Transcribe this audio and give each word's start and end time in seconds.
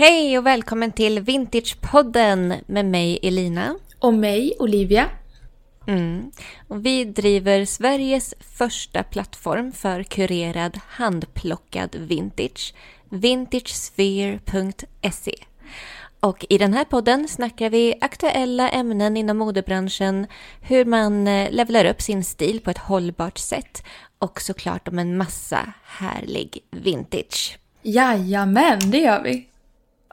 Hej 0.00 0.38
och 0.38 0.46
välkommen 0.46 0.92
till 0.92 1.20
Vintagepodden 1.20 2.54
med 2.66 2.84
mig 2.84 3.18
Elina. 3.22 3.74
Och 3.98 4.14
mig 4.14 4.56
Olivia. 4.58 5.10
Mm. 5.86 6.30
Och 6.68 6.86
vi 6.86 7.04
driver 7.04 7.64
Sveriges 7.64 8.34
första 8.40 9.02
plattform 9.02 9.72
för 9.72 10.02
kurerad 10.02 10.80
handplockad 10.88 11.96
vintage, 11.96 12.74
vintagesphere.se. 13.08 15.34
Och 16.20 16.46
i 16.48 16.58
den 16.58 16.74
här 16.74 16.84
podden 16.84 17.28
snackar 17.28 17.70
vi 17.70 17.94
aktuella 18.00 18.70
ämnen 18.70 19.16
inom 19.16 19.38
modebranschen, 19.38 20.26
hur 20.60 20.84
man 20.84 21.28
eh, 21.28 21.50
levlar 21.50 21.84
upp 21.84 22.02
sin 22.02 22.24
stil 22.24 22.60
på 22.60 22.70
ett 22.70 22.78
hållbart 22.78 23.38
sätt 23.38 23.82
och 24.18 24.40
såklart 24.40 24.88
om 24.88 24.98
en 24.98 25.16
massa 25.16 25.72
härlig 25.84 26.58
vintage. 26.70 27.58
Jajamän, 27.82 28.90
det 28.90 28.98
gör 28.98 29.22
vi. 29.22 29.49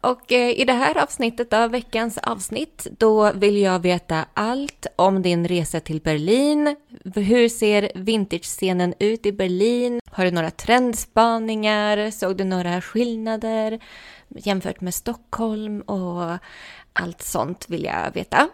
Och 0.01 0.31
eh, 0.31 0.49
i 0.49 0.65
det 0.65 0.73
här 0.73 0.97
avsnittet 0.97 1.53
av 1.53 1.71
veckans 1.71 2.17
avsnitt, 2.17 2.87
då 2.97 3.31
vill 3.31 3.57
jag 3.57 3.79
veta 3.79 4.25
allt 4.33 4.87
om 4.95 5.21
din 5.21 5.47
resa 5.47 5.79
till 5.79 6.01
Berlin. 6.01 6.75
Hur 7.15 7.49
ser 7.49 7.91
vintage-scenen 7.95 8.93
ut 8.99 9.25
i 9.25 9.31
Berlin? 9.31 9.99
Har 10.11 10.25
du 10.25 10.31
några 10.31 10.51
trendspaningar? 10.51 12.11
Såg 12.11 12.37
du 12.37 12.43
några 12.43 12.81
skillnader 12.81 13.79
jämfört 14.27 14.81
med 14.81 14.93
Stockholm? 14.93 15.81
Och 15.81 16.37
allt 16.93 17.21
sånt 17.21 17.65
vill 17.69 17.83
jag 17.83 18.13
veta. 18.13 18.49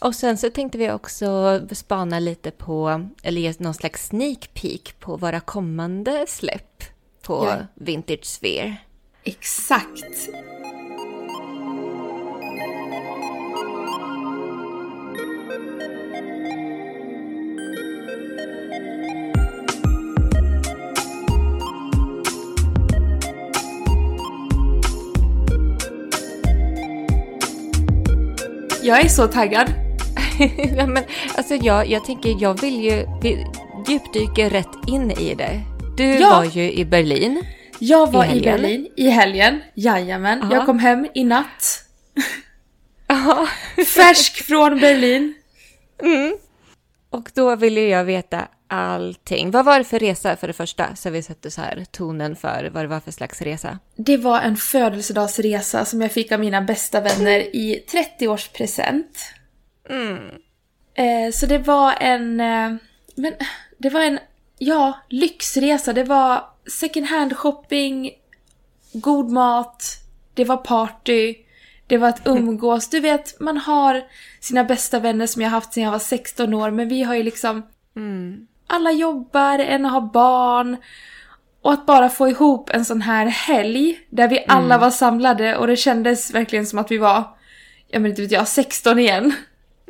Och 0.00 0.14
sen 0.14 0.38
så 0.38 0.50
tänkte 0.50 0.78
vi 0.78 0.90
också 0.90 1.60
spana 1.72 2.18
lite 2.18 2.50
på, 2.50 3.06
eller 3.22 3.40
ge 3.40 3.54
någon 3.58 3.74
slags 3.74 4.06
sneak 4.06 4.54
peek 4.54 5.00
på 5.00 5.16
våra 5.16 5.40
kommande 5.40 6.24
släpp 6.28 6.84
på 7.22 7.46
ja. 7.46 7.56
Vintage 7.74 8.24
Sphere. 8.24 8.76
Exakt. 9.24 10.30
Jag 28.82 29.04
är 29.04 29.08
så 29.08 29.26
taggad. 29.26 29.72
ja, 30.76 30.86
men, 30.86 31.04
alltså, 31.36 31.54
jag, 31.54 31.86
jag 31.86 32.04
tänker, 32.04 32.36
jag 32.38 32.60
vill 32.60 32.84
ju 32.84 33.06
vi 33.22 33.46
djupdyker 33.88 34.50
rätt 34.50 34.88
in 34.88 35.10
i 35.10 35.34
det. 35.34 35.60
Du 35.96 36.04
ja. 36.04 36.30
var 36.30 36.44
ju 36.44 36.72
i 36.72 36.84
Berlin. 36.84 37.42
Jag 37.78 38.12
var 38.12 38.24
i, 38.24 38.38
i 38.38 38.40
Berlin 38.40 38.88
i 38.96 39.08
helgen, 39.08 39.60
jajamän. 39.74 40.42
Aha. 40.42 40.54
Jag 40.54 40.66
kom 40.66 40.78
hem 40.78 41.06
i 41.14 41.24
natt. 41.24 41.84
Färsk 43.96 44.44
från 44.44 44.80
Berlin. 44.80 45.34
Mm. 46.02 46.36
Och 47.10 47.30
då 47.34 47.56
ville 47.56 47.80
jag 47.80 48.04
veta 48.04 48.48
allting. 48.70 49.50
Vad 49.50 49.64
var 49.64 49.78
det 49.78 49.84
för 49.84 49.98
resa 49.98 50.36
för 50.36 50.46
det 50.46 50.52
första? 50.52 50.96
Så 50.96 51.10
vi 51.10 51.22
sätter 51.22 51.50
så 51.50 51.60
här 51.60 51.84
tonen 51.90 52.36
för 52.36 52.70
vad 52.72 52.84
det 52.84 52.88
var 52.88 53.00
för 53.00 53.10
slags 53.10 53.42
resa. 53.42 53.78
Det 53.96 54.16
var 54.16 54.40
en 54.40 54.56
födelsedagsresa 54.56 55.84
som 55.84 56.02
jag 56.02 56.12
fick 56.12 56.32
av 56.32 56.40
mina 56.40 56.62
bästa 56.62 57.00
vänner 57.00 57.38
i 57.38 57.84
30-årspresent. 57.88 59.16
Mm. 59.88 60.18
Eh, 60.94 61.32
så 61.32 61.46
det 61.46 61.58
var 61.58 61.94
en... 62.00 62.40
Eh, 62.40 62.76
men 63.14 63.34
det 63.78 63.90
var 63.90 64.00
en, 64.00 64.18
ja, 64.58 65.00
lyxresa. 65.08 65.92
Det 65.92 66.04
var 66.04 66.44
second 66.80 67.06
hand 67.06 67.36
shopping, 67.36 68.10
god 68.92 69.30
mat, 69.30 69.84
det 70.34 70.44
var 70.44 70.56
party, 70.56 71.34
det 71.86 71.98
var 71.98 72.08
att 72.08 72.26
umgås. 72.26 72.88
Du 72.88 73.00
vet, 73.00 73.40
man 73.40 73.56
har 73.56 74.02
sina 74.40 74.64
bästa 74.64 74.98
vänner 74.98 75.26
som 75.26 75.42
jag 75.42 75.50
haft 75.50 75.72
sedan 75.72 75.82
jag 75.82 75.90
var 75.90 75.98
16 75.98 76.54
år, 76.54 76.70
men 76.70 76.88
vi 76.88 77.02
har 77.02 77.14
ju 77.14 77.22
liksom... 77.22 77.62
Mm. 77.96 78.46
Alla 78.72 78.92
jobbar, 78.92 79.58
en 79.58 79.84
har 79.84 80.00
barn. 80.00 80.76
Och 81.62 81.72
att 81.72 81.86
bara 81.86 82.08
få 82.08 82.28
ihop 82.28 82.70
en 82.70 82.84
sån 82.84 83.02
här 83.02 83.26
helg 83.26 83.98
där 84.10 84.28
vi 84.28 84.44
alla 84.48 84.74
mm. 84.74 84.80
var 84.80 84.90
samlade 84.90 85.56
och 85.56 85.66
det 85.66 85.76
kändes 85.76 86.34
verkligen 86.34 86.66
som 86.66 86.78
att 86.78 86.90
vi 86.90 86.98
var, 86.98 87.24
ja 87.88 87.98
men 87.98 88.10
inte 88.10 88.22
vet 88.22 88.32
jag, 88.32 88.48
16 88.48 88.98
igen. 88.98 89.34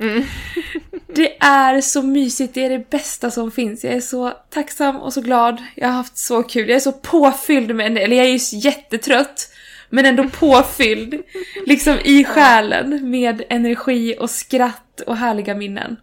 Mm. 0.00 0.24
det 1.14 1.36
är 1.42 1.80
så 1.80 2.02
mysigt, 2.02 2.54
det 2.54 2.64
är 2.64 2.70
det 2.70 2.91
bästa 2.91 3.30
som 3.30 3.50
finns. 3.50 3.84
Jag 3.84 3.94
är 3.94 4.00
så 4.00 4.32
tacksam 4.50 4.97
och 4.97 5.12
så 5.12 5.20
glad. 5.20 5.62
Jag 5.74 5.88
har 5.88 5.94
haft 5.94 6.18
så 6.18 6.42
kul. 6.42 6.68
Jag 6.68 6.76
är 6.76 6.80
så 6.80 6.92
påfylld 6.92 7.74
med, 7.74 7.98
eller 7.98 8.16
jag 8.16 8.26
är 8.26 8.30
ju 8.30 8.58
jättetrött. 8.58 9.48
Men 9.91 10.06
ändå 10.06 10.28
påfylld, 10.38 11.22
liksom 11.66 11.98
i 12.04 12.24
själen 12.24 13.10
med 13.10 13.42
energi 13.48 14.16
och 14.20 14.30
skratt 14.30 15.00
och 15.06 15.16
härliga 15.16 15.54
minnen. 15.54 15.97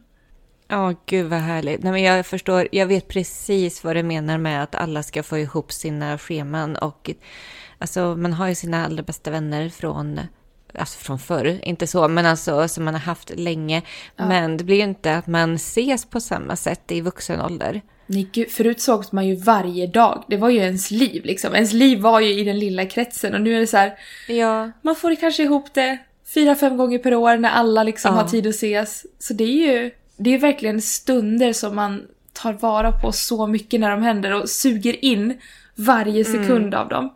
Ja, 0.67 0.89
oh, 0.89 0.97
gud 1.05 1.25
vad 1.25 1.39
härligt. 1.39 1.83
Nej, 1.83 1.91
men 1.91 2.03
jag 2.03 2.25
förstår, 2.25 2.67
jag 2.71 2.87
vet 2.87 3.07
precis 3.07 3.83
vad 3.83 3.95
du 3.95 4.03
menar 4.03 4.37
med 4.37 4.63
att 4.63 4.75
alla 4.75 5.03
ska 5.03 5.23
få 5.23 5.37
ihop 5.37 5.71
sina 5.71 6.17
scheman 6.17 6.75
och 6.75 7.11
alltså 7.77 8.15
man 8.15 8.33
har 8.33 8.47
ju 8.47 8.55
sina 8.55 8.85
allra 8.85 9.03
bästa 9.03 9.31
vänner 9.31 9.69
från 9.69 10.19
alltså 10.73 10.99
från 10.99 11.19
förr, 11.19 11.59
inte 11.63 11.87
så, 11.87 12.07
men 12.07 12.25
alltså 12.25 12.67
som 12.67 12.85
man 12.85 12.93
har 12.93 13.01
haft 13.01 13.31
länge. 13.35 13.81
Ja. 14.15 14.27
Men 14.27 14.57
det 14.57 14.63
blir 14.63 14.75
ju 14.75 14.83
inte 14.83 15.15
att 15.15 15.27
man 15.27 15.55
ses 15.55 16.05
på 16.05 16.19
samma 16.19 16.55
sätt 16.55 16.91
i 16.91 17.01
vuxen 17.01 17.41
ålder. 17.41 17.81
Nej, 18.05 18.29
gud, 18.31 18.51
förut 18.51 18.81
sågs 18.81 19.11
man 19.11 19.27
ju 19.27 19.35
varje 19.35 19.87
dag. 19.87 20.23
Det 20.27 20.37
var 20.37 20.49
ju 20.49 20.57
ens 20.57 20.91
liv 20.91 21.25
liksom. 21.25 21.55
Ens 21.55 21.73
liv 21.73 21.99
var 21.99 22.19
ju 22.19 22.39
i 22.39 22.43
den 22.43 22.59
lilla 22.59 22.85
kretsen 22.85 23.33
och 23.33 23.41
nu 23.41 23.55
är 23.55 23.59
det 23.59 23.67
så 23.67 23.77
här, 23.77 23.93
Ja. 24.27 24.71
Man 24.81 24.95
får 24.95 25.15
kanske 25.15 25.43
ihop 25.43 25.73
det 25.73 25.97
fyra, 26.33 26.55
fem 26.55 26.77
gånger 26.77 26.99
per 26.99 27.15
år 27.15 27.37
när 27.37 27.49
alla 27.49 27.83
liksom 27.83 28.15
ja. 28.15 28.21
har 28.21 28.29
tid 28.29 28.47
att 28.47 28.55
ses. 28.55 29.05
Så 29.19 29.33
det 29.33 29.43
är 29.43 29.73
ju, 29.73 29.91
det 30.17 30.33
är 30.33 30.37
verkligen 30.37 30.81
stunder 30.81 31.53
som 31.53 31.75
man 31.75 32.07
tar 32.33 32.53
vara 32.53 32.91
på 32.91 33.11
så 33.11 33.47
mycket 33.47 33.79
när 33.79 33.91
de 33.91 34.03
händer 34.03 34.41
och 34.41 34.49
suger 34.49 35.05
in 35.05 35.41
varje 35.75 36.25
sekund 36.25 36.73
mm. 36.73 36.79
av 36.79 36.89
dem. 36.89 37.13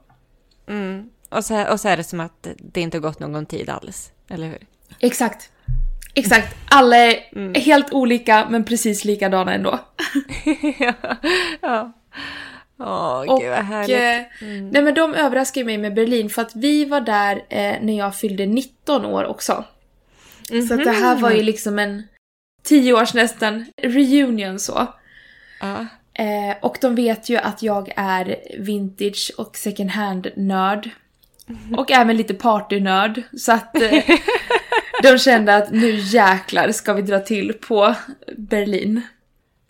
Mm. 0.67 1.09
Och 1.29 1.45
så, 1.45 1.72
och 1.72 1.79
så 1.79 1.88
är 1.88 1.97
det 1.97 2.03
som 2.03 2.19
att 2.19 2.47
det 2.57 2.81
inte 2.81 3.00
gått 3.00 3.19
någon 3.19 3.45
tid 3.45 3.69
alls, 3.69 4.11
eller 4.28 4.47
hur? 4.47 4.67
Exakt. 5.00 5.50
Exakt. 6.13 6.56
Alla 6.69 6.97
är 6.97 7.16
mm. 7.35 7.53
helt 7.61 7.94
olika 7.94 8.47
men 8.50 8.63
precis 8.63 9.06
likadana 9.06 9.53
ändå. 9.53 9.79
ja. 10.79 10.94
ja. 11.61 11.91
Åh, 12.79 13.22
oh, 13.22 13.40
gud 13.40 13.50
vad 13.50 13.59
härligt. 13.59 13.97
Eh, 13.97 14.47
mm. 14.47 14.69
Nej 14.69 14.81
men 14.81 14.94
de 14.94 15.13
överraskade 15.13 15.66
mig 15.66 15.78
med 15.78 15.94
Berlin 15.94 16.29
för 16.29 16.41
att 16.41 16.56
vi 16.56 16.85
var 16.85 17.01
där 17.01 17.35
eh, 17.50 17.75
när 17.81 17.97
jag 17.97 18.16
fyllde 18.16 18.45
19 18.45 19.06
år 19.06 19.25
också. 19.25 19.63
Mm 20.51 20.63
-hmm. 20.63 20.67
Så 20.67 20.73
att 20.73 20.84
det 20.84 20.91
här 20.91 21.16
var 21.16 21.31
ju 21.31 21.44
liksom 21.44 21.79
en 21.79 22.03
10 22.63 22.94
års 22.94 23.13
nästan 23.13 23.66
reunion 23.77 24.59
så. 24.59 24.88
Uh. 25.63 25.81
Eh, 26.13 26.55
och 26.61 26.77
de 26.81 26.95
vet 26.95 27.29
ju 27.29 27.38
att 27.38 27.61
jag 27.61 27.94
är 27.95 28.35
vintage 28.57 29.31
och 29.38 29.57
second 29.57 29.89
hand-nörd. 29.89 30.89
Och 31.77 31.91
även 31.91 32.17
lite 32.17 32.33
partynörd. 32.33 33.22
Så 33.38 33.51
att 33.51 33.75
eh, 33.81 34.03
de 35.03 35.17
kände 35.17 35.55
att 35.55 35.72
nu 35.72 35.95
jäklar 35.95 36.72
ska 36.72 36.94
vi 36.94 37.01
dra 37.01 37.19
till 37.19 37.53
på 37.53 37.95
Berlin. 38.38 39.01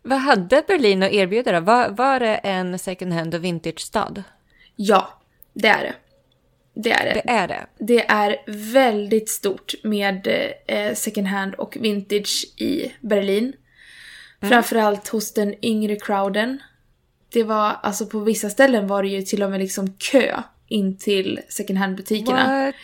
Vad 0.03 0.19
hade 0.19 0.63
Berlin 0.68 1.03
att 1.03 1.12
erbjuda 1.12 1.52
då? 1.52 1.59
Var, 1.59 1.90
var 1.90 2.19
det 2.19 2.35
en 2.35 2.79
second 2.79 3.13
hand 3.13 3.35
och 3.35 3.44
vintage-stad? 3.44 4.23
Ja, 4.75 5.19
det 5.53 5.68
är 5.68 5.84
det. 5.84 5.94
Det 6.74 6.92
är 6.92 7.06
det. 7.06 7.22
Det 7.26 7.32
är 7.32 7.48
det. 7.48 7.66
Det 7.80 8.09
är 8.09 8.38
väldigt 8.48 9.30
stort 9.30 9.74
med 9.84 10.28
eh, 10.68 10.94
second 10.94 11.28
hand 11.28 11.54
och 11.54 11.78
vintage 11.80 12.46
i 12.58 12.92
Berlin. 13.02 13.44
Mm. 13.44 14.50
Framförallt 14.50 15.08
hos 15.08 15.34
den 15.34 15.66
yngre 15.66 15.96
crowden. 15.96 16.62
Det 17.30 17.44
var, 17.44 17.76
alltså 17.84 18.06
på 18.06 18.20
vissa 18.20 18.50
ställen 18.50 18.88
var 18.88 19.04
det 19.04 19.09
ju 19.09 19.22
till 19.22 19.44
och 19.44 19.52
med 19.52 19.59
liksom 19.59 19.94
kö 19.94 20.42
in 20.68 20.98
till 20.98 21.40
second 21.50 21.80
hand-butikerna. 21.80 22.74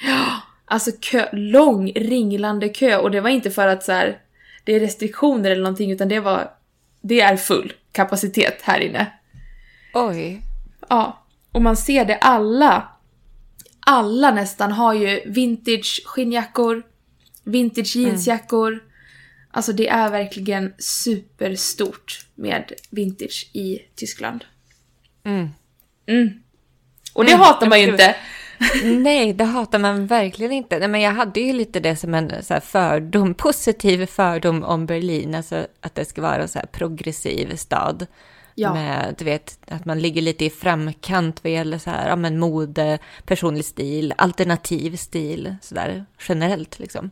Alltså 0.70 0.92
kö, 1.00 1.30
lång 1.32 1.92
ringlande 1.92 2.70
kö 2.70 2.98
och 2.98 3.12
det 3.12 3.22
var 3.22 3.30
inte 3.30 3.52
för 3.52 3.68
att 3.68 3.84
så 3.84 3.92
här, 3.92 4.20
det 4.64 4.76
är 4.76 4.80
restriktioner 4.80 5.52
eller 5.52 5.64
någonting 5.64 5.92
utan 5.92 6.10
det 6.10 6.20
var, 6.20 6.52
det 7.02 7.22
är 7.22 7.38
full 7.38 7.74
kapacitet 7.92 8.62
här 8.62 8.80
inne. 8.80 9.12
Oj. 9.94 10.42
Ja, 10.90 11.26
och 11.52 11.62
man 11.62 11.78
ser 11.78 12.06
det 12.06 12.16
alla, 12.16 12.88
alla 13.90 14.32
nästan 14.32 14.72
har 14.72 14.94
ju 14.94 15.22
vintage 15.26 16.02
skinnjackor, 16.06 16.84
vintage 17.44 17.96
mm. 17.96 18.08
jeansjackor. 18.08 18.72
Mm. 18.72 18.84
Alltså 19.52 19.74
det 19.74 19.88
är 19.88 20.10
verkligen 20.10 20.74
superstort 20.78 22.26
med 22.36 22.74
vintage 22.90 23.50
i 23.54 23.80
Tyskland. 23.96 24.46
Mm. 25.24 25.50
Mm. 26.08 26.30
Och 27.14 27.26
det 27.26 27.32
mm, 27.32 27.42
hatar 27.44 27.70
man 27.70 27.82
ju 27.82 27.88
inte. 27.88 28.16
Nej, 28.84 29.34
det 29.34 29.44
hatar 29.44 29.80
man 29.80 30.08
verkligen 30.08 30.52
inte. 30.52 30.80
Nej, 30.80 30.88
men 30.88 31.02
jag 31.02 31.12
hade 31.12 31.40
ju 31.40 31.54
lite 31.54 31.80
det 31.80 31.96
som 31.96 32.14
en 32.14 32.44
så 32.44 32.60
fördom, 32.62 33.34
positiv 33.34 34.06
fördom 34.06 34.64
om 34.64 34.86
Berlin, 34.86 35.36
alltså 35.36 35.68
att 35.82 35.96
det 35.96 36.06
ska 36.06 36.22
vara 36.22 36.42
en 36.42 36.48
så 36.48 36.60
progressiv 36.72 37.56
stad. 37.56 38.08
Ja. 38.60 38.74
Med, 38.74 39.16
du 39.18 39.26
vet, 39.26 39.60
att 39.68 39.86
man 39.86 40.00
ligger 40.00 40.22
lite 40.22 40.46
i 40.46 40.50
framkant 40.50 41.44
vad 41.44 41.54
gäller 41.54 41.78
så 41.78 41.90
här, 41.90 42.10
ja, 42.10 42.16
men 42.16 42.40
mode, 42.40 43.00
personlig 43.26 43.66
stil, 43.66 44.14
alternativ 44.18 44.96
stil, 44.96 45.56
sådär 45.62 46.06
generellt 46.28 46.80
liksom. 46.80 47.12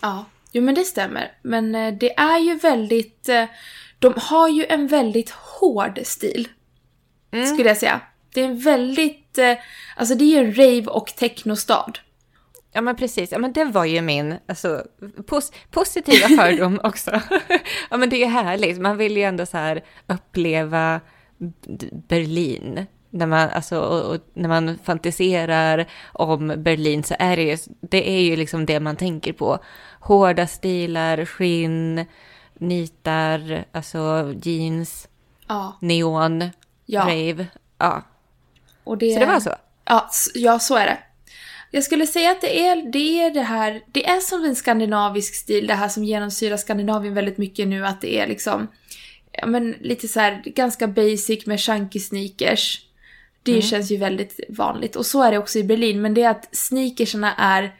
Ja, 0.00 0.24
jo 0.52 0.62
men 0.62 0.74
det 0.74 0.84
stämmer. 0.84 1.32
Men 1.42 1.74
eh, 1.74 1.94
det 1.94 2.18
är 2.18 2.38
ju 2.38 2.54
väldigt... 2.58 3.28
eh, 3.28 3.44
De 3.98 4.14
har 4.16 4.48
ju 4.48 4.66
en 4.68 4.86
väldigt 4.86 5.30
hård 5.30 6.00
stil. 6.04 6.48
Skulle 7.54 7.68
jag 7.68 7.76
säga. 7.78 8.00
Det 8.34 8.40
är 8.40 8.44
en 8.44 8.58
väldigt... 8.58 9.38
eh, 9.38 9.56
Alltså 9.96 10.14
det 10.14 10.24
är 10.24 10.28
ju 10.42 10.48
en 10.48 10.54
rave 10.54 10.86
och 10.86 11.06
technostad. 11.16 11.98
Ja 12.72 12.80
men 12.80 12.96
precis, 12.96 13.32
ja 13.32 13.38
men 13.38 13.52
det 13.52 13.64
var 13.64 13.84
ju 13.84 14.00
min 14.00 14.34
alltså, 14.48 14.84
pos 15.26 15.52
positiva 15.70 16.28
fördom 16.42 16.80
också. 16.84 17.10
ja 17.90 17.96
men 17.96 18.10
det 18.10 18.22
är 18.24 18.28
härligt, 18.28 18.80
man 18.80 18.96
vill 18.96 19.16
ju 19.16 19.22
ändå 19.22 19.46
så 19.46 19.56
här 19.56 19.84
uppleva 20.06 21.00
Berlin. 22.08 22.86
När 23.12 23.26
man, 23.26 23.48
alltså, 23.50 23.80
och, 23.80 24.14
och, 24.14 24.20
när 24.34 24.48
man 24.48 24.78
fantiserar 24.84 25.86
om 26.12 26.54
Berlin 26.58 27.04
så 27.04 27.14
är 27.18 27.36
det 27.36 27.42
ju, 27.42 27.58
det 27.80 28.10
är 28.10 28.20
ju 28.20 28.36
liksom 28.36 28.66
det 28.66 28.80
man 28.80 28.96
tänker 28.96 29.32
på. 29.32 29.58
Hårda 30.00 30.46
stilar, 30.46 31.24
skinn, 31.24 32.04
nitar, 32.58 33.64
alltså 33.72 34.32
jeans, 34.42 35.08
Ja. 35.48 35.76
neon, 35.80 36.50
Ja. 36.86 37.00
rave. 37.00 37.46
Ja, 37.78 38.02
Och 38.84 38.98
det, 38.98 39.12
så 39.14 39.20
det 39.20 39.26
var 39.26 39.40
så. 39.40 39.50
Ja, 39.84 40.08
ja, 40.34 40.58
så 40.58 40.76
är 40.76 40.86
det. 40.86 40.98
Jag 41.70 41.84
skulle 41.84 42.06
säga 42.06 42.30
att 42.30 42.40
det 42.40 42.66
är, 42.66 42.92
det 42.92 43.22
är 43.22 43.30
det 43.30 43.42
här, 43.42 43.82
det 43.92 44.08
är 44.08 44.20
som 44.20 44.44
en 44.44 44.56
skandinavisk 44.56 45.34
stil, 45.34 45.66
det 45.66 45.74
här 45.74 45.88
som 45.88 46.04
genomsyrar 46.04 46.56
Skandinavien 46.56 47.14
väldigt 47.14 47.38
mycket 47.38 47.68
nu, 47.68 47.86
att 47.86 48.00
det 48.00 48.18
är 48.18 48.26
liksom, 48.26 48.68
ja 49.32 49.46
men 49.46 49.74
lite 49.80 50.08
så 50.08 50.20
här 50.20 50.42
ganska 50.44 50.86
basic 50.86 51.46
med 51.46 51.60
chunky 51.60 52.00
sneakers. 52.00 52.80
Det 53.42 53.62
känns 53.62 53.90
ju 53.90 53.96
väldigt 53.96 54.40
vanligt. 54.48 54.96
Och 54.96 55.06
så 55.06 55.22
är 55.22 55.30
det 55.30 55.38
också 55.38 55.58
i 55.58 55.64
Berlin, 55.64 56.02
men 56.02 56.14
det 56.14 56.22
är 56.22 56.30
att 56.30 56.56
sneakersarna 56.56 57.34
är, 57.34 57.74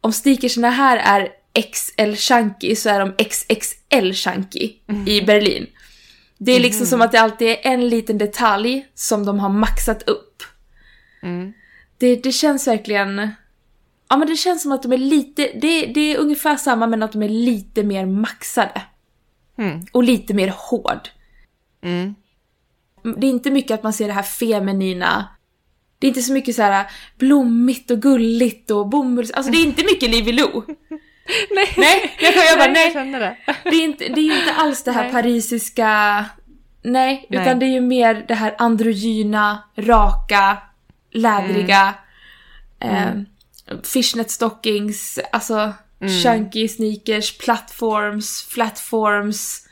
om 0.00 0.12
sneakersarna 0.12 0.70
här 0.70 0.96
är 0.96 1.28
XL 1.72 2.14
chunky 2.14 2.76
så 2.76 2.88
är 2.88 3.00
de 3.00 3.24
XXL 3.24 4.12
chunky 4.12 4.72
i 5.06 5.20
Berlin. 5.20 5.66
Det 6.38 6.52
är 6.52 6.60
liksom 6.60 6.86
som 6.86 7.00
att 7.00 7.12
det 7.12 7.20
alltid 7.20 7.48
är 7.48 7.58
en 7.62 7.88
liten 7.88 8.18
detalj 8.18 8.86
som 8.94 9.24
de 9.24 9.38
har 9.38 9.48
maxat 9.48 10.02
upp. 10.02 10.42
Mm. 11.22 11.52
Det, 12.00 12.16
det 12.16 12.32
känns 12.32 12.68
verkligen... 12.68 13.30
Ja 14.08 14.16
men 14.16 14.28
det 14.28 14.36
känns 14.36 14.62
som 14.62 14.72
att 14.72 14.82
de 14.82 14.92
är 14.92 14.98
lite... 14.98 15.50
Det, 15.54 15.86
det 15.86 16.00
är 16.00 16.18
ungefär 16.18 16.56
samma 16.56 16.86
men 16.86 17.02
att 17.02 17.12
de 17.12 17.22
är 17.22 17.28
lite 17.28 17.82
mer 17.82 18.06
maxade. 18.06 18.82
Mm. 19.58 19.80
Och 19.92 20.02
lite 20.02 20.34
mer 20.34 20.54
hård. 20.56 21.08
Mm. 21.82 22.14
Det 23.16 23.26
är 23.26 23.30
inte 23.30 23.50
mycket 23.50 23.74
att 23.74 23.82
man 23.82 23.92
ser 23.92 24.06
det 24.06 24.12
här 24.12 24.22
feminina. 24.22 25.28
Det 25.98 26.06
är 26.06 26.08
inte 26.08 26.22
så 26.22 26.32
mycket 26.32 26.56
så 26.56 26.62
här 26.62 26.86
blommigt 27.18 27.90
och 27.90 28.02
gulligt 28.02 28.70
och 28.70 28.88
bomulls... 28.88 29.30
Alltså 29.30 29.52
det 29.52 29.58
är 29.58 29.64
inte 29.64 29.84
mycket 29.84 30.10
Livy 30.10 30.32
Lou. 30.32 30.62
Nej, 31.50 31.74
Nej, 31.76 32.16
jag, 32.20 32.34
jag 32.34 32.58
bara 32.58 32.64
jag 32.64 32.72
nej. 32.72 32.92
känner 32.92 33.20
det. 33.20 33.36
Det 33.62 33.76
är, 33.76 33.84
inte, 33.84 34.08
det 34.08 34.20
är 34.20 34.40
inte 34.40 34.54
alls 34.54 34.82
det 34.82 34.92
här 34.92 35.02
Nej. 35.02 35.12
parisiska... 35.12 36.24
Nej, 36.82 37.26
Nej. 37.30 37.42
utan 37.42 37.58
det 37.58 37.66
är 37.66 37.70
ju 37.70 37.80
mer 37.80 38.24
det 38.28 38.34
här 38.34 38.54
androgyna, 38.58 39.62
raka, 39.76 40.58
lädriga. 41.12 41.94
Mm. 42.80 43.26
Eh, 43.66 43.76
fishnet 43.82 44.30
stockings, 44.30 45.18
alltså 45.32 45.72
Mm. 46.02 46.12
chunky 46.12 46.68
sneakers, 46.68 47.38
plattforms, 47.38 48.42
flatforms. 48.42 49.66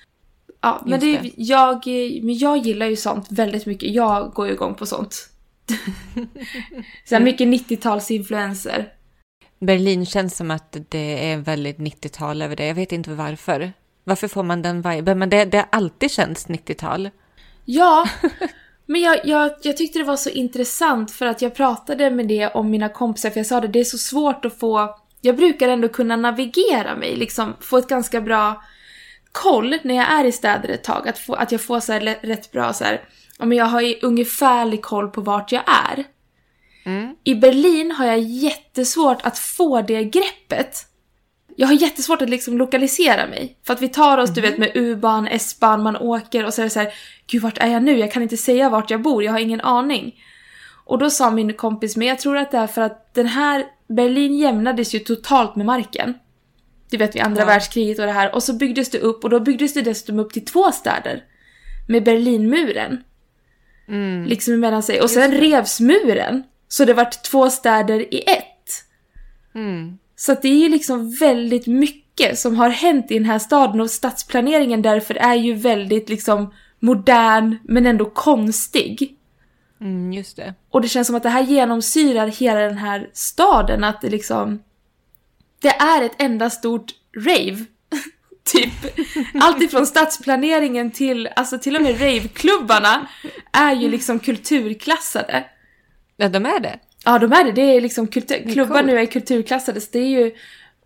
Ja, 0.61 0.83
men, 0.87 1.01
Just 1.01 1.23
det, 1.23 1.43
Jag, 1.43 1.87
men 2.23 2.39
jag 2.39 2.59
gillar 2.59 2.87
ju 2.87 2.97
sånt 2.97 3.27
väldigt 3.31 3.67
mycket. 3.67 3.95
Jag 3.95 4.33
går 4.33 4.47
ju 4.47 4.53
igång 4.53 4.75
på 4.75 4.87
sånt. 4.87 5.29
Så 7.05 7.21
mycket 7.21 7.49
90-talsinfluenser. 7.49 8.85
Berlin 9.61 10.07
känns 10.07 10.37
som 10.37 10.51
att 10.51 10.77
det 10.89 11.33
är 11.33 11.37
väldigt 11.37 11.79
90-tal 11.79 12.43
över 12.43 12.57
det. 12.57 12.67
Jag 12.67 12.75
vet 12.75 12.93
inte 12.93 13.11
varför. 13.11 13.73
Varför 14.05 14.29
får 14.29 14.43
man 14.43 14.63
den 14.63 14.83
viben? 14.83 15.19
Men 15.19 15.31
det, 15.31 15.45
det 15.45 15.59
har 15.59 15.67
alltid 15.73 16.11
känts 16.11 16.47
90-tal. 16.47 17.11
Ja, 17.65 18.09
men 18.89 19.01
jag, 19.01 19.21
jag, 19.25 19.51
jag 19.63 19.77
tyckte 19.77 19.99
det 19.99 20.05
var 20.05 20.17
så 20.17 20.31
intressant 20.31 21.11
för 21.11 21.27
att 21.27 21.43
jag 21.43 21.55
pratade 21.55 22.11
med 22.11 22.29
det 22.29 22.49
om 22.49 22.71
mina 22.71 22.89
kompisar 22.89 23.31
för 23.31 23.41
jag 23.41 23.47
sa 23.47 23.61
det, 23.61 23.69
det 23.69 23.81
är 23.81 23.85
så 23.85 23.99
svårt 23.99 24.45
att 24.45 24.59
få... 24.59 24.97
Jag 25.21 25.37
brukar 25.37 25.69
ändå 25.69 25.89
kunna 25.89 26.17
navigera 26.17 26.97
mig, 26.97 27.17
liksom 27.17 27.57
få 27.61 27.79
ett 27.79 27.89
ganska 27.89 28.21
bra 28.21 28.63
koll 29.33 29.77
när 29.83 29.95
jag 29.95 30.13
är 30.13 30.25
i 30.25 30.33
städer 30.33 30.69
ett 30.69 30.85
tag. 30.85 31.09
Att, 31.09 31.19
få, 31.19 31.35
att 31.35 31.53
jag 31.53 31.61
får 31.61 31.81
så 31.81 31.93
här 31.93 32.19
rätt 32.23 32.53
bra 32.53 32.73
så 32.73 32.85
här, 32.85 33.01
men 33.39 33.53
jag 33.53 33.65
har 33.65 34.05
ungefärlig 34.05 34.83
koll 34.83 35.09
på 35.09 35.21
vart 35.21 35.53
jag 35.53 35.63
är. 35.67 36.05
Mm. 36.85 37.15
I 37.25 37.35
Berlin 37.35 37.93
har 37.93 38.07
jag 38.07 38.19
jättesvårt 38.19 39.23
att 39.23 39.39
få 39.39 39.83
det 39.83 40.05
greppet. 40.05 40.87
Jag 41.61 41.69
har 41.69 41.75
jättesvårt 41.75 42.23
att 42.23 42.31
liksom 42.31 42.59
lokalisera 42.59 43.27
mig. 43.27 43.57
För 43.67 43.75
att 43.75 43.83
vi 43.83 43.89
tar 43.89 44.19
oss, 44.19 44.31
du 44.31 44.41
vet, 44.41 44.59
med 44.59 44.71
U-bahn, 44.75 45.29
S-bahn, 45.31 45.83
man 45.83 45.97
åker 45.97 46.47
och 46.47 46.55
så 46.55 46.63
är 46.63 46.65
det 46.65 46.71
så 46.71 46.81
här, 46.81 46.93
Gud, 47.27 47.43
vart 47.43 47.59
är 47.59 47.67
jag 47.67 47.83
nu? 47.83 47.99
Jag 47.99 48.13
kan 48.13 48.23
inte 48.23 48.37
säga 48.37 48.69
vart 48.69 48.91
jag 48.91 49.03
bor, 49.03 49.25
jag 49.25 49.33
har 49.33 49.39
ingen 49.39 49.61
aning. 49.61 50.15
Och 50.85 50.99
då 50.99 51.11
sa 51.11 51.31
min 51.31 51.55
kompis, 51.55 51.97
men 51.97 52.09
jag 52.09 52.19
tror 52.19 52.37
att 52.37 52.51
det 52.51 52.59
är 52.59 52.67
för 52.67 52.83
att 52.83 53.15
den 53.15 53.27
här, 53.27 53.65
Berlin 53.89 54.39
jämnades 54.39 54.95
ju 54.95 54.99
totalt 54.99 55.57
med 55.57 55.67
marken. 55.67 56.15
Du 56.91 56.97
vet 56.97 57.15
vid 57.15 57.23
andra 57.23 57.43
Ja. 57.43 57.47
världskriget 57.47 57.99
och 57.99 58.07
det 58.07 58.13
här. 58.13 58.35
Och 58.35 58.43
så 58.43 58.53
byggdes 58.53 58.91
det 58.91 58.99
upp, 58.99 59.25
och 59.25 59.31
då 59.31 59.41
byggdes 59.41 59.75
det 59.75 59.83
dessutom 59.83 60.19
upp 60.19 60.33
till 60.33 60.45
två 60.45 60.73
städer. 60.73 61.25
Med 61.89 62.05
Berlinmuren. 62.05 63.03
Mm. 63.89 64.25
Liksom 64.25 64.55
emellan 64.55 64.83
sig. 64.83 65.01
Och 65.01 65.11
sen 65.11 65.33
revs 65.33 65.81
muren. 65.81 66.43
Så 66.69 66.85
det 66.85 66.95
vart 66.95 67.23
två 67.23 67.51
städer 67.51 68.15
i 68.15 68.19
ett. 68.27 68.85
Mm. 69.55 69.99
Så 70.21 70.33
att 70.33 70.43
det 70.43 70.49
är 70.49 70.59
ju 70.59 70.69
liksom 70.69 71.11
väldigt 71.11 71.67
mycket 71.67 72.39
som 72.39 72.57
har 72.57 72.69
hänt 72.69 73.11
i 73.11 73.15
den 73.15 73.25
här 73.25 73.39
staden 73.39 73.81
och 73.81 73.91
stadsplaneringen 73.91 74.83
därför 74.83 75.15
är 75.15 75.35
ju 75.35 75.55
väldigt 75.55 76.09
liksom 76.09 76.55
modern 76.79 77.59
men 77.63 77.87
ändå 77.87 78.05
konstig. 78.05 79.17
Mm, 79.81 80.13
just 80.13 80.37
det. 80.37 80.55
Och 80.71 80.81
det 80.81 80.89
känns 80.89 81.07
som 81.07 81.17
att 81.17 81.23
det 81.23 81.29
här 81.29 81.43
genomsyrar 81.43 82.27
hela 82.27 82.61
den 82.61 82.79
här 82.79 83.11
staden, 83.13 83.85
att 83.85 84.01
det 84.01 84.09
liksom... 84.09 84.63
Det 85.61 85.69
är 85.69 86.03
ett 86.03 86.23
enda 86.23 86.51
stort 86.51 86.95
rave. 87.17 87.65
typ. 88.45 88.73
Allt 89.41 89.63
ifrån 89.63 89.87
stadsplaneringen 89.87 90.91
till, 90.91 91.29
alltså 91.37 91.59
till 91.59 91.77
och 91.77 91.83
med 91.83 92.01
raveklubbarna 92.01 93.09
är 93.53 93.75
ju 93.75 93.89
liksom 93.89 94.19
kulturklassade. 94.19 95.45
Ja, 96.17 96.29
de 96.29 96.47
är 96.47 96.61
det. 96.61 96.79
Ja, 97.09 97.19
de 97.19 97.33
är 97.33 97.45
det. 97.45 97.53
Det 97.53 97.77
är 97.77 97.81
liksom 97.81 98.07
kultur, 98.07 98.37
är 98.37 98.53
klubbar 98.53 98.83
nu 98.83 98.99
är 98.99 99.07
kulturklassade, 99.07 99.81
så 99.81 99.89
det 99.93 99.99
är 99.99 100.09
ju... 100.09 100.33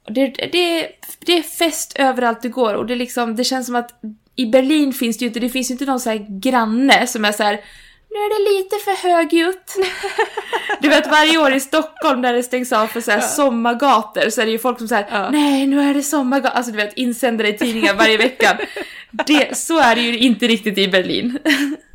Det, 0.06 0.26
det, 0.52 0.88
det 1.26 1.38
är 1.38 1.42
fest 1.42 1.92
överallt 1.98 2.42
du 2.42 2.48
går 2.48 2.74
och 2.74 2.86
det 2.86 2.94
liksom, 2.94 3.36
det 3.36 3.44
känns 3.44 3.66
som 3.66 3.74
att 3.74 3.90
i 4.36 4.46
Berlin 4.46 4.92
finns 4.92 5.18
det 5.18 5.22
ju 5.22 5.28
inte, 5.28 5.40
det 5.40 5.48
finns 5.48 5.70
ju 5.70 5.72
inte 5.72 5.84
någon 5.84 6.00
så 6.00 6.10
här 6.10 6.40
granne 6.40 7.06
som 7.06 7.24
är 7.24 7.32
så 7.32 7.42
här. 7.42 7.52
Nu 8.10 8.16
är 8.18 8.30
det 8.30 8.62
lite 8.62 8.76
för 8.84 9.08
högljutt. 9.08 9.76
Du 10.80 10.88
vet 10.88 11.06
varje 11.10 11.38
år 11.38 11.52
i 11.54 11.60
Stockholm 11.60 12.20
när 12.20 12.32
det 12.32 12.42
stängs 12.42 12.72
av 12.72 12.86
för 12.86 13.00
så 13.00 13.10
här 13.10 13.20
sommargator 13.20 14.30
så 14.30 14.40
är 14.40 14.46
det 14.46 14.52
ju 14.52 14.58
folk 14.58 14.78
som 14.78 14.88
säger 14.88 15.06
Ja. 15.10 15.30
nej 15.30 15.66
nu 15.66 15.80
är 15.80 15.94
det 15.94 16.02
sommargator, 16.02 16.56
alltså 16.56 16.72
du 16.72 16.76
vet 16.76 16.96
insändare 16.96 17.48
i 17.48 17.58
tidningar 17.58 17.94
varje 17.94 18.16
vecka. 18.16 18.58
Det, 19.26 19.56
så 19.56 19.78
är 19.78 19.94
det 19.94 20.00
ju 20.00 20.18
inte 20.18 20.48
riktigt 20.48 20.78
i 20.78 20.88
Berlin. 20.88 21.38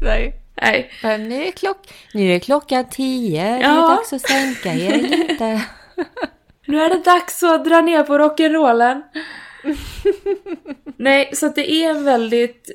Nej. 0.01 0.46
Nej. 0.61 0.91
Bara, 1.03 1.17
Nu 1.17 1.43
är, 1.43 1.51
klock, 1.51 1.77
nu 2.13 2.35
är 2.35 2.39
klockan 2.39 2.89
tio, 2.89 3.43
det 3.43 3.49
är 3.49 3.61
Ja. 3.61 3.87
dags 3.87 4.13
att 4.13 4.21
sänka 4.21 4.73
er 4.73 4.97
lite. 4.97 5.61
Nu 6.69 6.81
är 6.81 6.89
det 6.89 7.03
dags 7.03 7.43
att 7.43 7.65
dra 7.65 7.81
ner 7.81 8.03
på 8.03 8.17
rock'n'rollen. 8.17 9.01
Nej, 10.97 11.29
så 11.35 11.45
att 11.45 11.55
det 11.55 11.71
är 11.71 11.89
en 11.89 12.03
väldigt... 12.03 12.69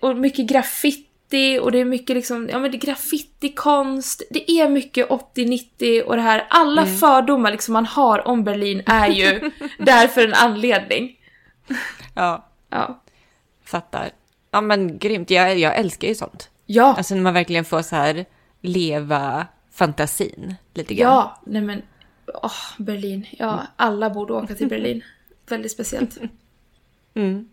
Och 0.00 0.16
mycket 0.16 0.46
graffiti 0.46 1.58
och 1.62 1.72
det 1.72 1.78
är 1.78 1.84
mycket 1.84 2.16
liksom, 2.16 2.48
ja 2.52 2.58
men 2.58 2.70
det 2.70 2.76
är 2.76 2.80
graffitikonst. 2.80 4.22
Det 4.30 4.50
är 4.50 4.68
mycket 4.68 5.08
80-90 5.08 6.00
och 6.02 6.16
det 6.16 6.22
här, 6.22 6.46
alla 6.50 6.86
fördomar 6.86 7.50
liksom 7.52 7.72
man 7.72 7.86
har 7.86 8.28
om 8.28 8.44
Berlin 8.44 8.82
är 8.86 9.08
ju 9.08 9.50
där 9.78 10.06
för 10.08 10.26
en 10.28 10.34
anledning. 10.34 11.16
Ja, 12.14 12.48
Ja. 12.70 13.02
fattar. 13.64 14.10
Ja, 14.50 14.60
men 14.60 14.98
grymt. 14.98 15.30
Jag, 15.30 15.58
jag 15.58 15.76
älskar 15.76 16.08
ju 16.08 16.14
sånt. 16.14 16.48
Ja, 16.66 16.94
Alltså 16.96 17.14
när 17.14 17.22
man 17.22 17.34
verkligen 17.34 17.64
får 17.64 17.82
så 17.82 17.96
här 17.96 18.24
leva 18.60 19.46
fantasin 19.70 20.54
lite 20.74 20.94
grann. 20.94 21.12
ja, 21.12 21.40
nej 21.46 21.62
men, 21.62 21.82
åh, 22.42 22.52
Berlin. 22.78 23.26
Ja, 23.30 23.66
alla 23.76 24.10
borde 24.10 24.32
åka 24.32 24.54
till 24.54 24.68
Berlin. 24.68 25.02
Väldigt 25.48 25.72
speciellt. 25.72 26.18
Mm. 27.14 27.48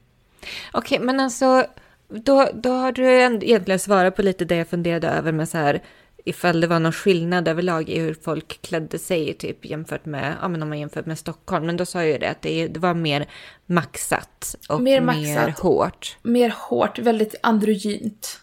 Okej, 0.71 0.99
men 0.99 1.19
alltså 1.19 1.65
då, 2.07 2.49
då 2.53 2.69
har 2.71 2.91
du 2.91 3.21
ändå 3.21 3.45
egentligen 3.45 3.79
svarat 3.79 4.15
på 4.15 4.21
lite 4.21 4.45
det 4.45 4.55
jag 4.55 4.67
funderade 4.67 5.07
över 5.07 5.31
med 5.31 5.49
så 5.49 5.57
här 5.57 5.81
ifall 6.25 6.61
det 6.61 6.67
var 6.67 6.79
någon 6.79 6.91
skillnad 6.91 7.47
överlag 7.47 7.89
i 7.89 7.99
hur 7.99 8.13
folk 8.13 8.61
klädde 8.61 8.99
sig 8.99 9.33
typ 9.33 9.65
jämfört 9.65 10.05
med, 10.05 10.35
ja 10.41 10.47
men 10.47 10.61
om 10.63 10.69
man 10.69 10.79
jämfört 10.79 11.05
med 11.05 11.19
Stockholm. 11.19 11.65
Men 11.65 11.77
då 11.77 11.85
sa 11.85 11.99
jag 11.99 12.07
ju 12.11 12.17
det 12.17 12.29
att 12.29 12.41
det, 12.41 12.67
det 12.67 12.79
var 12.79 12.93
mer 12.93 13.29
maxat 13.65 14.55
och 14.69 14.81
Mer 14.81 15.01
mer, 15.01 15.35
maxat. 15.35 15.59
hårt. 15.59 16.17
Mer 16.21 16.53
hårt, 16.69 16.99
väldigt 16.99 17.35
androgynt. 17.43 18.39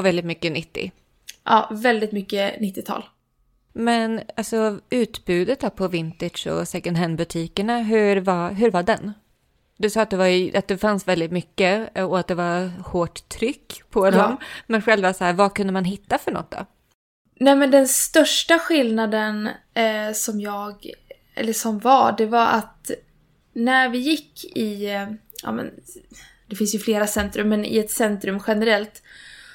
Och 0.00 0.06
väldigt 0.06 0.24
mycket 0.24 0.52
90. 0.52 0.92
Ja, 1.44 1.68
väldigt 1.72 2.12
mycket 2.12 2.58
90-tal. 2.60 3.04
Men 3.72 4.20
alltså 4.36 4.80
utbudet 4.90 5.60
då 5.60 5.70
på 5.70 5.88
vintage 5.88 6.46
och 6.46 6.68
second 6.68 6.96
hand-butikerna, 6.96 7.78
hur 7.82 8.16
var, 8.20 8.50
hur 8.52 8.70
var 8.70 8.82
den? 8.82 9.12
Du 9.76 9.90
sa 9.90 10.02
att 10.02 10.10
det, 10.10 10.16
var, 10.16 10.56
att 10.56 10.68
det 10.68 10.78
fanns 10.78 11.08
väldigt 11.08 11.30
mycket 11.32 11.98
och 11.98 12.18
att 12.18 12.26
det 12.28 12.34
var 12.34 12.66
hårt 12.82 13.28
tryck 13.28 13.82
på 13.90 14.06
Ja. 14.06 14.10
dem. 14.10 14.36
Men 14.66 14.82
själva 14.82 15.14
så 15.14 15.24
här, 15.24 15.32
vad 15.32 15.54
kunde 15.54 15.72
man 15.72 15.84
hitta 15.84 16.18
för 16.18 16.30
något 16.32 16.50
då? 16.50 16.66
Nej 17.40 17.56
men 17.56 17.70
den 17.70 17.88
största 17.88 18.58
skillnaden 18.58 19.48
eh, 19.74 20.12
som 20.14 20.40
jag, 20.40 20.90
eller 21.34 21.52
som 21.52 21.78
var, 21.78 22.14
det 22.18 22.26
var 22.26 22.46
att 22.46 22.90
när 23.52 23.88
vi 23.88 23.98
gick 23.98 24.56
i, 24.56 24.86
eh, 24.90 25.08
ja 25.42 25.52
men, 25.52 25.70
det 26.46 26.56
finns 26.56 26.74
ju 26.74 26.78
flera 26.78 27.06
centrum, 27.06 27.48
men 27.48 27.64
i 27.64 27.78
ett 27.78 27.90
centrum 27.90 28.40
generellt 28.46 29.02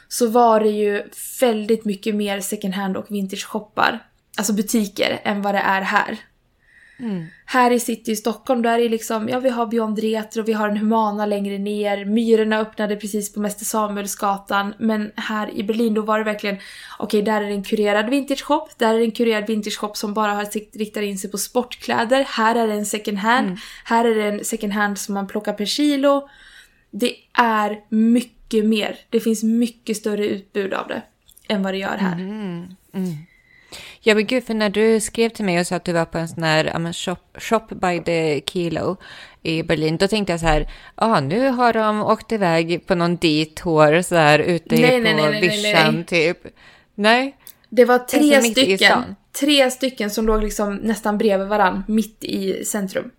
så 0.07 0.27
var 0.27 0.59
det 0.59 0.69
ju 0.69 1.03
väldigt 1.41 1.85
mycket 1.85 2.15
mer 2.15 2.39
second 2.39 2.73
hand 2.73 2.97
och 2.97 3.05
vintage 3.09 3.45
shoppar, 3.45 3.99
alltså 4.37 4.53
butiker, 4.53 5.21
än 5.23 5.41
vad 5.41 5.55
det 5.55 5.59
är 5.59 5.81
här. 5.81 6.19
Här 7.45 7.71
i 7.71 7.79
city 7.79 8.11
i 8.11 8.15
Stockholm, 8.15 8.61
där 8.61 8.79
är 8.79 8.89
liksom, 8.89 9.29
ja 9.29 9.39
vi 9.39 9.49
har 9.49 9.65
Beyond 9.65 9.99
Retro, 9.99 10.43
vi 10.43 10.53
har 10.53 10.69
en 10.69 10.77
Humana 10.77 11.25
längre 11.25 11.57
ner, 11.57 12.05
Myrorna 12.05 12.59
öppnade 12.59 12.95
precis 12.95 13.33
på 13.33 13.39
Mäster 13.39 13.65
Samuelsgatan, 13.65 14.73
men 14.79 15.11
här 15.15 15.57
i 15.57 15.63
Berlin 15.63 15.93
då 15.93 16.01
var 16.01 16.17
det 16.17 16.25
verkligen, 16.25 16.57
okej 16.99 17.21
där 17.21 17.41
är 17.41 17.47
det 17.47 17.53
en 17.53 17.63
kurerad 17.63 18.09
vintage 18.09 18.43
shop, 18.43 18.67
där 18.77 18.93
är 18.93 18.99
det 18.99 19.05
en 19.05 19.11
kurerad 19.11 19.47
vintage 19.47 19.77
shop 19.79 19.91
som 19.93 20.13
bara 20.13 20.33
har 20.33 20.77
riktar 20.77 21.01
in 21.01 21.17
sig 21.17 21.31
på 21.31 21.37
sportkläder, 21.37 22.23
här 22.23 22.55
är 22.55 22.67
det 22.67 22.73
en 22.73 22.85
second 22.85 23.17
hand, 23.17 23.57
här 23.83 24.05
är 24.05 24.15
det 24.15 24.23
en 24.23 24.45
second 24.45 24.73
hand 24.73 24.97
som 24.97 25.13
man 25.13 25.27
plockar 25.27 25.53
per 25.53 25.65
kilo. 25.65 26.29
Det 26.91 27.15
är 27.37 27.79
mycket 27.89 28.34
mer, 28.53 28.99
det 29.09 29.19
finns 29.19 29.43
mycket 29.43 29.97
större 29.97 30.27
utbud 30.27 30.73
av 30.73 30.87
det 30.87 31.01
än 31.47 31.63
vad 31.63 31.73
det 31.73 31.77
gör 31.77 31.97
här. 31.97 32.17
Ja 34.01 34.15
men 34.15 34.25
gud, 34.25 34.43
för 34.43 34.53
när 34.53 34.69
du 34.69 34.99
skrev 34.99 35.29
till 35.29 35.45
mig 35.45 35.59
och 35.59 35.67
sa 35.67 35.75
att 35.75 35.85
du 35.85 35.93
var 35.93 36.05
på 36.05 36.17
en 36.17 36.27
sån 36.27 36.43
här 36.43 36.93
shop, 36.93 37.15
shop 37.37 37.67
by 37.69 38.03
the 38.03 38.41
kilo 38.45 38.97
i 39.43 39.63
Berlin, 39.63 39.97
då 39.97 40.07
tänkte 40.07 40.33
jag 40.33 40.39
så 40.39 40.45
här, 40.45 40.71
ja 40.95 41.19
nu 41.19 41.49
har 41.49 41.73
de 41.73 42.03
åkt 42.03 42.31
iväg 42.31 42.87
på 42.87 42.95
någon 42.95 43.15
detour 43.15 44.01
så 44.01 44.15
här 44.15 44.39
ute 44.39 44.75
Nej, 44.75 44.97
på 44.97 45.03
nej, 45.03 45.15
nej, 45.15 45.41
vischan 45.41 46.03
typ. 46.03 46.37
Nej, 46.95 47.35
Det 47.69 47.85
var 47.85 47.99
tre 47.99 48.35
Alltså 48.35 48.51
stycken. 48.51 49.15
Tre 49.39 49.71
stycken 49.71 50.09
som 50.09 50.25
låg 50.25 50.43
liksom 50.43 50.75
nästan 50.75 51.17
bredvid 51.17 51.47
varann, 51.47 51.83
mitt 51.87 52.23
i 52.23 52.65
centrum. 52.65 53.11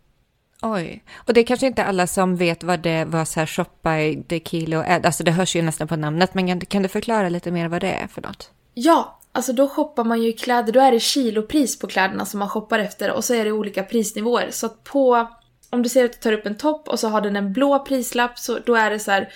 Oj. 0.63 1.05
Och 1.17 1.35
det 1.35 1.41
är 1.41 1.45
kanske 1.45 1.67
inte 1.67 1.85
alla 1.85 2.07
som 2.07 2.37
vet 2.37 2.65
vad 2.65 2.81
det 2.81 3.05
var 3.05 3.25
så 3.25 3.41
här 3.41 3.47
shop 3.47 3.65
by 3.83 4.23
the 4.29 4.41
kilo 4.41 4.81
alltså 4.81 5.25
det 5.25 5.31
hörs 5.31 5.57
ju 5.57 5.63
nästan 5.63 5.89
på 5.89 5.97
namnet, 5.97 6.35
men 6.35 6.61
kan, 6.61 6.83
du 6.83 6.89
förklara 6.89 7.29
lite 7.29 7.51
mer 7.51 7.69
vad 7.69 7.81
det 7.81 7.93
är 7.93 8.07
för 8.07 8.23
något? 8.23 8.51
Ja, 8.75 9.19
alltså 9.33 9.53
då 9.53 9.69
shoppar 9.69 10.05
man 10.05 10.23
ju 10.23 10.33
kläder, 10.33 10.73
då 10.73 10.81
är 10.81 10.93
det 10.93 11.01
kilopris 11.01 11.79
på 11.79 11.87
kläderna 11.87 12.27
som 12.27 12.39
man 12.39 12.49
shoppar 12.49 12.79
efter 12.79 13.11
och 13.11 13.25
så 13.25 13.35
är 13.35 13.45
det 13.45 13.53
olika 13.53 13.83
prisnivåer. 13.83 14.49
Så 14.51 14.67
att 14.67 14.85
på, 14.85 15.29
om 15.71 15.83
du 15.83 15.89
ser 15.89 16.05
att 16.05 16.13
du 16.13 16.19
tar 16.19 16.33
upp 16.33 16.47
en 16.47 16.57
topp 16.57 16.89
och 16.89 17.01
så 17.01 17.09
har 17.09 17.21
den 17.21 17.37
en 17.37 17.53
blå 17.53 17.85
prislapp 17.85 18.39
så 18.39 18.59
då 18.59 18.75
är 18.75 18.91
det 18.91 18.99
så 18.99 19.11
här 19.11 19.29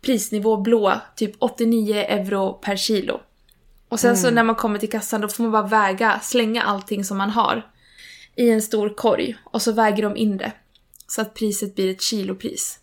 prisnivå 0.00 0.56
blå, 0.56 0.92
typ 1.16 1.34
89 1.38 1.96
euro 1.96 2.52
per 2.52 2.76
kilo. 2.76 3.20
Och 3.88 4.00
sen 4.00 4.16
så 4.16 4.30
när 4.30 4.42
man 4.42 4.54
kommer 4.54 4.78
till 4.78 4.90
kassan 4.90 5.20
då 5.20 5.28
får 5.28 5.42
man 5.42 5.52
bara 5.52 5.66
väga, 5.66 6.20
slänga 6.22 6.62
allting 6.62 7.04
som 7.04 7.18
man 7.18 7.30
har 7.30 7.69
i 8.40 8.50
en 8.50 8.62
stor 8.62 8.88
korg 8.94 9.36
och 9.44 9.62
så 9.62 9.72
väger 9.72 10.02
de 10.02 10.16
in 10.16 10.36
det. 10.36 10.52
Så 11.06 11.20
att 11.20 11.34
priset 11.34 11.74
blir 11.74 11.90
ett 11.90 12.02
kilopris. 12.02 12.78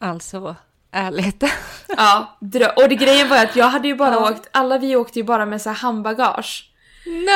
Alltså, 0.00 0.56
ärligt. 0.92 1.42
Ja, 1.96 2.38
och 2.76 2.88
det 2.88 2.94
grejen 2.94 3.28
var 3.28 3.36
att 3.36 3.56
jag 3.56 3.66
hade 3.66 3.88
ju 3.88 3.94
bara 3.94 4.14
Ja. 4.14 4.30
åkt, 4.30 4.48
alla 4.52 4.78
vi 4.78 4.96
åkte 4.96 5.18
ju 5.18 5.24
bara 5.24 5.46
med 5.46 5.62
så 5.62 5.68
här 5.70 5.76
handbagage. 5.76 6.70
no! 7.06 7.30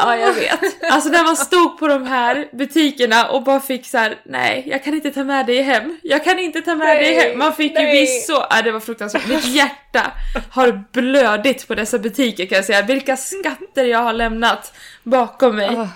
Ja, 0.00 0.16
jag 0.16 0.32
vet. 0.32 0.60
Alltså 0.92 1.08
när 1.10 1.24
man 1.24 1.36
stod 1.36 1.78
på 1.78 1.88
de 1.88 2.06
här 2.06 2.48
butikerna 2.52 3.28
och 3.30 3.42
bara 3.42 3.60
fick 3.60 3.86
så 3.86 3.98
här: 3.98 4.18
nej, 4.24 4.64
jag 4.66 4.84
kan 4.84 4.94
inte 4.94 5.10
ta 5.10 5.24
med 5.24 5.46
dig 5.46 5.62
hem. 5.62 5.98
Jag 6.02 6.24
kan 6.24 6.38
inte 6.38 6.60
ta 6.60 6.74
med 6.74 6.96
dig 6.96 7.14
Nej, 7.16 7.28
hem. 7.30 7.38
Man 7.38 7.52
fick 7.52 7.72
ju 7.72 7.78
nej. 7.84 7.90
bli 7.92 8.06
så, 8.06 8.46
ja 8.50 8.62
det 8.62 8.72
var 8.72 8.80
fruktansvärt. 8.80 9.28
Mitt 9.28 9.44
hjärta 9.46 10.12
har 10.50 10.84
blödit 10.92 11.68
på 11.68 11.74
dessa 11.74 11.98
butiker 11.98 12.46
kan 12.46 12.56
jag 12.56 12.64
säga. 12.64 12.82
Vilka 12.82 13.16
skatter 13.16 13.84
jag 13.84 13.98
har 14.02 14.12
lämnat 14.12 14.72
bakom 15.02 15.56
mig. 15.56 15.70
Åh, 15.76 15.88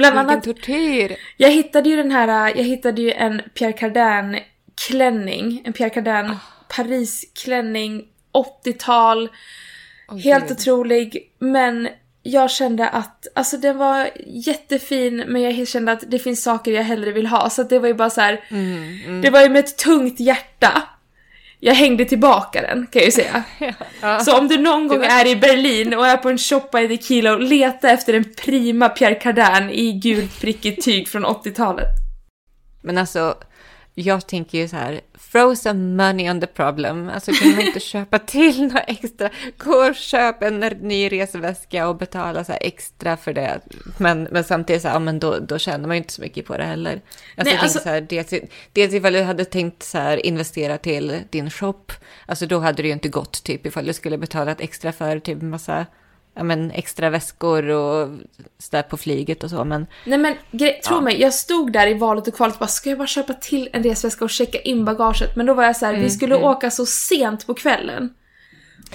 Bland 0.00 0.14
vilken 0.14 0.30
annat, 0.30 0.44
tortyr! 0.44 1.16
jag 1.36 1.50
hittade 1.50 1.88
ju 1.88 1.96
den 1.96 2.10
här, 2.10 2.52
jag 2.56 2.64
hittade 2.64 3.02
ju 3.02 3.12
en 3.12 3.42
Pierre 3.54 3.72
Cardin 3.72 4.40
klänning, 4.86 5.62
en 5.64 5.72
Pierre 5.72 5.90
Cardin 5.90 6.36
Paris-klänning, 6.76 8.04
80-tal. 8.64 9.28
Åh, 10.08 10.18
Helt 10.18 10.48
gud. 10.48 10.52
otrolig, 10.52 11.32
men 11.38 11.88
jag 12.22 12.50
kände 12.50 12.88
att, 12.88 13.26
alltså 13.34 13.56
den 13.56 13.78
var 13.78 14.10
jättefin 14.26 15.24
men 15.28 15.42
jag 15.42 15.68
kände 15.68 15.92
att 15.92 16.04
det 16.06 16.18
finns 16.18 16.42
saker 16.42 16.72
jag 16.72 16.82
hellre 16.82 17.12
vill 17.12 17.26
ha 17.26 17.50
så 17.50 17.62
det 17.62 17.78
var 17.78 17.88
ju 17.88 17.94
bara 17.94 18.10
så 18.10 18.20
här. 18.20 18.44
Mm, 18.48 19.20
det 19.22 19.30
var 19.30 19.42
ju 19.42 19.48
med 19.48 19.60
ett 19.64 19.78
tungt 19.78 20.20
hjärta 20.20 20.82
jag 21.60 21.74
hängde 21.74 22.04
tillbaka 22.04 22.62
den 22.62 22.86
kan 22.86 23.00
jag 23.00 23.04
ju 23.04 23.12
säga. 23.12 23.42
Ja. 24.02 24.20
Så 24.20 24.38
om 24.38 24.48
du 24.48 24.58
någon 24.58 24.88
gång 24.88 25.04
är 25.04 25.26
i 25.26 25.36
Berlin 25.36 25.94
och 25.94 26.06
är 26.06 26.16
på 26.16 26.28
en 26.28 26.38
shoppa 26.38 26.80
i 26.80 26.88
The 26.88 27.04
Kilo, 27.04 27.36
leta 27.36 27.90
efter 27.90 28.14
en 28.14 28.24
prima 28.44 28.88
Pierre 28.88 29.14
Cardin 29.14 29.70
i 29.70 29.92
gult 29.92 30.40
prickigt 30.40 30.84
tyg 30.84 31.08
från 31.08 31.26
80-talet. 31.26 31.88
Men 32.82 32.98
alltså, 32.98 33.34
jag 33.94 34.26
tänker 34.26 34.58
ju 34.58 34.68
så 34.68 34.76
här, 34.76 35.00
some 35.56 36.04
money 36.04 36.30
on 36.30 36.40
the 36.40 36.46
problem. 36.46 37.10
Alltså 37.14 37.32
kan 37.32 37.50
man 37.50 37.60
inte 37.60 37.80
köpa 37.90 38.18
till 38.18 38.62
några 38.62 38.80
extra? 38.80 39.30
Gå 39.58 39.88
och 39.88 39.94
köp 39.94 40.42
en 40.42 40.60
ny 40.60 41.08
resväska 41.12 41.88
och 41.88 41.96
betala 41.96 42.44
så 42.44 42.52
extra 42.60 43.16
för 43.16 43.32
det. 43.32 43.60
Men, 43.98 44.22
men 44.22 44.44
samtidigt 44.44 44.82
så 44.82 44.88
här, 44.88 44.94
ja, 44.94 44.98
men 44.98 45.18
då, 45.18 45.38
då 45.38 45.58
tjänar 45.58 45.86
man 45.88 45.96
ju 45.96 45.98
inte 45.98 46.12
så 46.12 46.22
mycket 46.22 46.46
på 46.46 46.56
det 46.56 46.64
heller. 46.64 47.00
Alltså, 47.36 47.54
Nej, 47.54 47.62
alltså- 47.62 47.78
så 47.78 47.88
här, 47.88 48.00
dels, 48.00 48.34
dels 48.72 48.94
ifall 48.94 49.12
du 49.12 49.22
hade 49.22 49.44
tänkt 49.44 49.82
så 49.82 49.98
här 49.98 50.26
investera 50.26 50.78
till 50.78 51.18
din 51.30 51.50
shop, 51.50 51.84
alltså 52.26 52.46
då 52.46 52.58
hade 52.58 52.82
det 52.82 52.88
ju 52.88 52.94
inte 52.94 53.08
gått 53.08 53.44
typ 53.44 53.66
ifall 53.66 53.86
du 53.86 53.92
skulle 53.92 54.18
betala 54.18 54.52
ett 54.52 54.60
extra 54.60 54.92
för 54.92 55.18
typ 55.18 55.42
massa 55.42 55.86
ja, 56.34 56.42
men, 56.42 56.70
extra 56.70 57.10
väskor 57.10 57.68
och 57.68 58.08
sådär 58.58 58.82
på 58.82 58.96
flyget 58.96 59.44
och 59.44 59.50
så. 59.50 59.64
Men 59.64 59.86
Nej 60.04 60.18
men 60.18 60.34
gre- 60.52 60.80
tro 60.80 60.96
Ja. 60.96 61.00
mig, 61.00 61.20
jag 61.20 61.34
stod 61.34 61.72
där 61.72 61.86
i 61.86 61.94
valet 61.94 62.28
och 62.28 62.34
kvalet 62.34 62.54
och 62.54 62.60
bara 62.60 62.66
ska 62.66 62.88
jag 62.88 62.98
bara 62.98 63.06
köpa 63.08 63.34
till 63.34 63.68
en 63.72 63.82
resväska 63.82 64.24
och 64.24 64.30
checka 64.30 64.58
in 64.60 64.84
bagaget? 64.84 65.36
Men 65.36 65.46
då 65.46 65.54
var 65.54 65.64
jag 65.64 65.76
så 65.76 65.86
här, 65.86 65.94
vi 65.94 66.10
skulle 66.10 66.34
åka 66.36 66.70
så 66.70 66.86
sent 66.86 67.46
på 67.46 67.54
kvällen. 67.54 68.14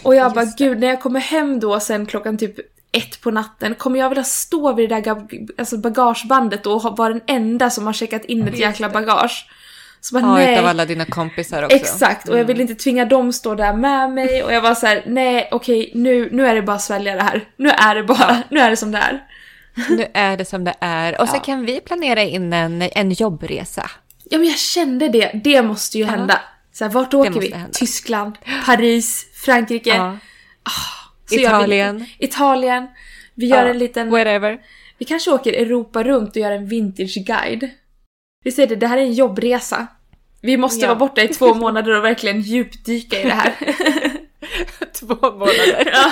Och 0.04 0.16
jag 0.16 0.34
bara 0.34 0.44
Just 0.46 0.58
det. 0.58 0.64
gud, 0.66 0.80
när 0.80 0.88
jag 0.88 1.02
kommer 1.02 1.20
hem 1.20 1.60
då 1.60 1.80
sen 1.80 2.06
klockan 2.06 2.38
typ 2.38 2.56
ett 2.92 3.22
på 3.22 3.32
natten, 3.32 3.76
kommer 3.76 4.00
jag 4.00 4.10
vilja 4.10 4.24
stå 4.24 4.74
vid 4.74 4.90
det 4.90 5.02
där 5.02 5.28
alltså 5.58 5.78
bagagebandet 5.78 6.64
då 6.64 6.74
och 6.74 6.98
vara 6.98 7.10
den 7.10 7.22
enda 7.28 7.70
som 7.70 7.86
har 7.86 7.94
checkat 7.94 8.26
in 8.26 8.48
ett 8.48 8.60
jäkla 8.60 8.90
bagage? 8.90 9.48
Så 10.06 10.16
bara, 10.16 10.22
ja, 10.26 10.34
nej. 10.34 10.54
utav 10.54 10.66
alla 10.66 10.86
dina 10.86 11.06
kompisar 11.06 11.64
också. 11.64 11.76
Exakt, 11.76 12.30
och 12.30 12.40
jag 12.40 12.46
vill 12.46 12.62
inte 12.62 12.76
tvinga 12.76 13.06
dem 13.06 13.34
stå 13.34 13.56
där 13.56 13.74
med 13.74 14.12
mig 14.12 14.44
och 14.44 14.54
jag 14.54 14.62
var 14.62 14.76
så 14.76 14.88
här: 14.88 15.04
nej 15.06 15.50
okej 15.52 15.92
nu, 15.96 16.30
nu 16.32 16.48
är 16.48 16.56
det 16.56 16.62
bara 16.62 16.76
att 16.76 16.82
svälja 16.82 17.16
det 17.16 17.24
här. 17.24 17.46
Nu 17.58 17.70
är 17.70 17.96
det 17.96 18.04
bara, 18.04 18.44
nu 18.50 18.60
är 18.60 18.70
det 18.70 18.78
som 18.78 18.92
det 18.92 18.98
är. 18.98 19.24
Nu 19.90 20.08
är 20.14 20.38
det 20.38 20.46
som 20.46 20.64
det 20.64 20.74
är. 20.80 21.22
Och 21.22 21.30
så 21.30 21.36
Ja. 21.36 21.40
kan 21.40 21.66
vi 21.66 21.80
planera 21.82 22.22
in 22.24 22.54
en, 22.54 22.82
en 22.82 23.12
jobbresa. 23.12 23.90
Ja 24.24 24.38
men 24.38 24.48
jag 24.48 24.58
kände 24.58 25.10
det, 25.10 25.32
det 25.44 25.62
måste 25.62 25.98
ju 25.98 26.06
hända. 26.06 26.42
Så 26.74 26.84
här, 26.84 26.92
vart 26.92 27.14
åker 27.14 27.32
vi? 27.40 27.52
hända. 27.52 27.70
Tyskland, 27.74 28.36
Paris, 28.66 29.26
Frankrike, 29.46 29.90
Ja. 29.90 30.18
vi 31.30 31.42
Italien. 31.44 32.06
Italien. 32.20 32.88
Vi 33.36 33.46
gör 33.48 33.64
Ja, 33.64 33.70
en 33.70 33.78
liten, 33.78 34.10
Whatever. 34.10 34.58
vi 34.98 35.06
kanske 35.06 35.32
åker 35.32 35.54
Europa 35.54 36.04
runt 36.04 36.30
och 36.30 36.38
gör 36.38 36.52
en 36.52 36.68
vintage 36.68 37.18
guide. 37.28 37.70
Vi 38.44 38.52
säger 38.52 38.68
det, 38.70 38.76
det 38.76 38.88
här 38.88 38.98
är 38.98 39.02
en 39.02 39.14
jobbresa. 39.14 39.88
Vi 40.46 40.58
måste 40.58 40.82
Ja. 40.82 40.88
vara 40.88 41.00
borta 41.00 41.22
i 41.22 41.28
två 41.28 41.54
månader 41.54 41.98
och 41.98 42.04
verkligen 42.04 42.42
djupdyka 42.42 43.20
i 43.22 43.24
det 43.24 43.30
här. 43.34 43.54
Två 45.00 45.16
månader. 45.32 45.92
ja. 45.92 46.12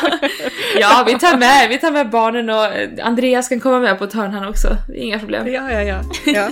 ja, 0.80 1.04
vi 1.08 1.20
tar 1.20 1.38
med, 1.38 1.70
vi 1.70 1.78
tar 1.78 1.92
med 1.92 2.10
barnen 2.10 2.50
och 2.50 2.66
eh, 2.66 2.90
Andreas 3.04 3.50
kan 3.50 3.60
komma 3.60 3.80
med 3.80 3.98
på 3.98 4.04
ett 4.04 4.14
hörn 4.14 4.32
han 4.34 4.48
också. 4.48 4.78
Inga 4.96 5.20
problem. 5.20 5.48
ja, 5.48 5.72
ja, 5.72 5.82
ja. 5.84 6.04
ja. 6.26 6.50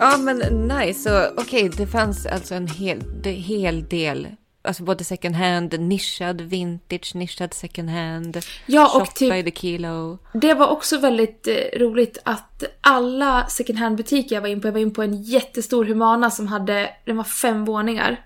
Ja 0.00 0.16
men 0.18 0.38
nice, 0.68 1.30
okej 1.36 1.70
det 1.76 1.86
fanns 1.86 2.26
alltså 2.26 2.54
en 2.54 2.66
hel, 2.68 3.02
det, 3.22 3.30
hel 3.30 3.84
del, 3.88 4.28
alltså 4.66 4.82
både 4.82 5.04
second 5.04 5.34
hand, 5.34 5.80
nischad 5.80 6.40
vintage, 6.40 7.14
nischad 7.14 7.54
second 7.54 7.90
hand, 7.90 8.38
Ja, 8.66 8.88
shop 8.88 9.00
och 9.00 9.14
typ 9.14 9.32
by 9.32 9.50
the 9.50 9.60
kilo. 9.60 10.18
Det 10.32 10.54
var 10.54 10.66
också 10.68 10.98
väldigt 10.98 11.46
eh, 11.46 11.78
roligt 11.78 12.18
att 12.24 12.64
alla 12.80 13.46
second 13.46 13.78
hand 13.78 13.96
butiker 13.96 14.36
jag 14.36 14.42
var 14.42 14.48
in 14.48 14.60
på, 14.60 14.68
jag 14.68 14.72
var 14.72 14.80
in 14.80 14.94
på 14.94 15.02
en 15.02 15.22
jättestor 15.22 15.84
Humana 15.84 16.30
som 16.30 16.46
hade, 16.46 16.90
den 17.04 17.16
var 17.16 17.24
fem 17.24 17.64
våningar. 17.64 18.20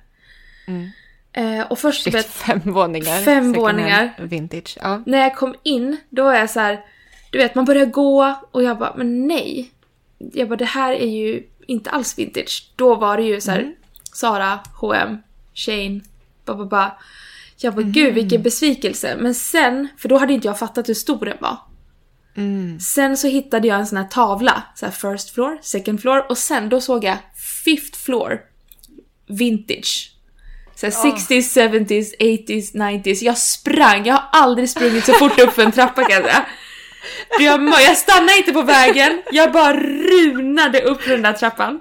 Eh, 1.33 1.61
och 1.71 1.79
först 1.79 2.05
Shit, 2.05 2.15
vet, 2.15 2.27
fem 2.27 2.61
våningar. 2.65 3.23
Fem 3.25 3.53
våningar. 3.53 4.15
Vintage, 4.19 4.79
ja. 4.81 5.03
när 5.07 5.19
jag 5.19 5.37
kom 5.37 5.55
in, 5.63 5.97
då 6.09 6.25
var 6.25 6.35
jag 6.35 6.51
så 6.51 6.61
här. 6.61 6.85
du 7.31 7.39
vet, 7.39 7.55
man 7.55 7.65
börjar 7.65 7.87
gå 7.87 8.35
och 8.51 8.63
jag 8.63 8.79
bara, 8.79 8.95
men 8.97 9.27
nej. 9.27 9.71
Jag 10.19 10.49
bara, 10.49 10.57
det 10.57 10.65
här 10.65 10.93
är 10.93 11.07
ju 11.07 11.47
inte 11.67 11.91
alls 11.91 12.19
vintage. 12.19 12.73
Då 12.77 12.95
var 12.95 13.17
det 13.17 13.23
ju 13.23 13.41
så 13.41 13.51
här, 13.51 13.75
Sara, 14.13 14.59
H&M, 14.81 15.19
Shane, 15.55 16.01
ba, 16.55 16.65
ba, 16.65 16.67
ba. 16.67 16.99
Jag 17.57 17.75
bara, 17.75 17.83
gud 17.83 18.15
vilken 18.15 18.43
besvikelse. 18.43 19.17
Men 19.19 19.35
sen, 19.35 19.89
för 19.99 20.09
då 20.09 20.19
hade 20.19 20.33
inte 20.33 20.49
jag 20.49 20.59
fattat 20.59 20.89
hur 20.89 20.95
stor 20.95 21.25
den 21.25 21.37
var. 21.41 21.57
Sen 22.81 23.17
så 23.17 23.29
hittade 23.29 23.69
jag 23.69 23.81
en 23.81 23.87
sån 23.87 23.99
här 23.99 24.05
tavla, 24.05 24.63
så 24.75 24.87
här 24.87 24.93
first 24.93 25.35
floor, 25.35 25.59
second 25.63 26.01
floor 26.01 26.27
och 26.29 26.39
sen 26.39 26.69
då 26.69 26.81
såg 26.81 27.05
jag 27.05 27.17
fifth 27.65 27.99
floor, 27.99 28.41
vintage. 29.29 30.13
Så 30.75 30.87
här 30.87 30.93
60s, 30.93 31.71
70s, 31.71 32.15
80s, 32.21 32.75
90s. 32.75 33.25
Jag 33.25 33.39
sprang, 33.39 34.07
jag 34.07 34.15
har 34.15 34.25
aldrig 34.33 34.71
sprungit 34.71 35.05
så 35.05 35.13
fort 35.13 35.41
upp 35.41 35.53
för 35.53 35.63
en 35.63 35.73
trappa 35.73 36.05
kan 36.05 36.17
jag 36.17 36.25
säga. 36.25 36.47
Jag, 37.41 37.69
jag 37.69 37.97
stannade 37.97 38.39
inte 38.39 38.53
på 38.53 38.63
vägen, 38.63 39.23
jag 39.33 39.53
bara 39.53 39.77
runade 39.77 40.83
upp 40.83 41.05
den 41.05 41.23
där 41.23 41.33
trappan. 41.33 41.81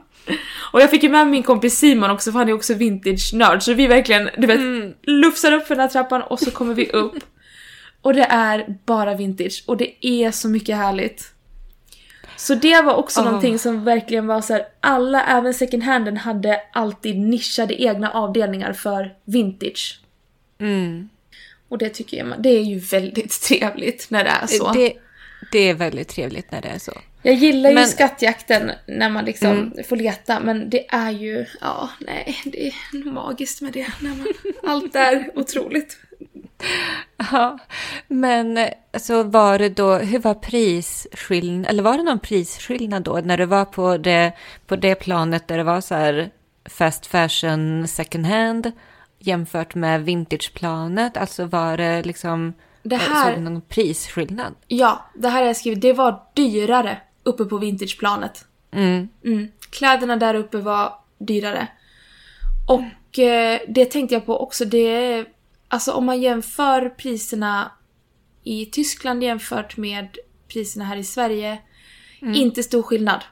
Och 0.72 0.82
jag 0.82 0.90
fick 0.92 1.04
ju 1.04 1.10
med 1.10 1.28
min 1.28 1.44
kompis 1.44 1.80
Simon 1.80 2.10
också 2.10 2.32
för 2.32 2.40
han 2.40 2.50
är 2.50 2.54
också 2.54 2.74
vintage-nörd 2.74 3.64
så 3.64 3.74
vi 3.74 3.88
verkligen, 3.88 4.30
du 4.38 4.48
vet, 4.48 4.60
lufsar 5.02 5.52
upp 5.52 5.68
för 5.68 5.76
den 5.76 5.82
här 5.82 5.90
trappan 5.90 6.22
och 6.22 6.40
så 6.40 6.52
kommer 6.52 6.74
vi 6.74 6.90
upp. 6.94 7.16
Och 8.02 8.14
det 8.14 8.24
är 8.24 8.78
bara 8.86 9.16
vintage 9.16 9.64
och 9.66 9.78
det 9.78 10.06
är 10.06 10.32
så 10.32 10.50
mycket 10.50 10.78
härligt. 10.78 11.34
Så 12.38 12.56
det 12.56 12.82
var 12.82 12.94
också 12.94 13.20
Åh. 13.20 13.26
någonting 13.26 13.60
som 13.60 13.84
verkligen 13.84 14.28
var 14.28 14.42
så 14.42 14.54
här. 14.54 14.66
alla, 14.80 15.26
även 15.26 15.54
second 15.54 15.84
handen, 15.84 16.18
hade 16.18 16.62
alltid 16.74 17.20
nischade 17.20 17.82
egna 17.82 18.12
avdelningar 18.12 18.74
för 18.74 19.14
vintage. 19.26 20.00
Mm. 20.60 21.10
Och 21.70 21.78
det 21.78 21.90
tycker 21.90 22.18
jag, 22.18 22.34
det 22.40 22.50
är 22.50 22.64
ju 22.64 22.80
väldigt 22.80 23.42
trevligt 23.48 24.08
när 24.10 24.24
det 24.24 24.30
är 24.30 24.48
så. 24.48 24.72
Det, 24.72 24.94
det 25.52 25.60
är 25.60 25.74
väldigt 25.74 26.08
trevligt 26.08 26.52
när 26.52 26.62
det 26.62 26.68
är 26.68 26.80
så. 26.80 26.94
Jag 27.22 27.34
gillar 27.36 27.70
ju 27.70 27.76
Men- 27.76 27.88
skattjakten 27.88 28.72
när 28.88 29.10
man 29.10 29.26
liksom 29.26 29.74
får 29.88 29.96
leta, 29.96 30.40
men 30.40 30.70
det 30.70 30.86
är 30.90 31.12
ju, 31.12 31.46
ja, 31.62 31.90
nej, 32.00 32.38
det 32.46 32.68
är 32.68 33.12
magiskt 33.12 33.62
med 33.62 33.74
det. 33.74 33.88
När 34.02 34.10
man, 34.10 34.28
allt 34.64 34.96
är 34.96 35.32
otroligt. 35.36 35.98
Ja, 37.32 37.58
men 38.08 38.60
alltså 38.94 39.24
var 39.24 39.60
det 39.60 39.70
då, 39.70 39.94
hur 39.98 40.20
var 40.20 40.34
prisskillnad, 40.34 41.70
eller 41.70 41.84
var 41.84 41.98
det 41.98 42.04
någon 42.04 42.20
prisskillnad 42.20 43.04
då 43.04 43.20
när 43.24 43.38
du 43.38 43.46
var 43.46 43.66
på 43.66 43.98
det, 43.98 44.32
på 44.68 44.76
det 44.76 44.96
planet 44.96 45.48
där 45.48 45.58
det 45.58 45.64
var 45.64 45.82
så 45.82 45.96
här 45.96 46.30
fast 46.70 47.06
fashion 47.06 47.88
second 47.88 48.26
hand 48.26 48.72
jämfört 49.20 49.76
med 49.76 50.04
vintageplanet? 50.06 51.18
Alltså 51.18 51.46
var 51.46 51.78
det 51.78 52.02
liksom, 52.04 52.54
Det 52.84 52.96
här- 52.96 53.26
såg 53.26 53.38
du 53.40 53.42
någon 53.50 53.62
prisskillnad? 53.62 54.56
Ja, 54.68 55.06
det 55.16 55.30
här 55.30 55.40
har 55.40 55.48
jag 55.48 55.58
skrivit, 55.58 55.82
det 55.82 55.94
var 55.94 56.24
dyrare 56.34 56.98
uppe 57.24 57.46
på 57.46 57.58
vintageplanet. 57.58 58.46
Mm. 58.72 59.10
Mm. 59.26 59.48
Kläderna 59.70 60.16
där 60.16 60.34
uppe 60.36 60.58
var 60.58 60.94
dyrare. 61.18 61.68
Och 62.68 63.20
eh, 63.20 63.60
det 63.68 63.86
tänkte 63.86 64.16
jag 64.16 64.26
på 64.26 64.40
också, 64.40 64.66
det 64.66 64.78
är, 64.88 65.26
alltså 65.68 65.92
om 65.92 66.06
man 66.06 66.22
jämför 66.22 66.90
priserna 66.90 67.72
i 68.44 68.66
Tyskland 68.66 69.24
jämfört 69.24 69.78
med 69.78 70.18
priserna 70.48 70.86
här 70.86 70.98
i 70.98 71.04
Sverige, 71.04 71.58
inte 72.22 72.64
stor 72.64 72.84
skillnad. 72.84 73.24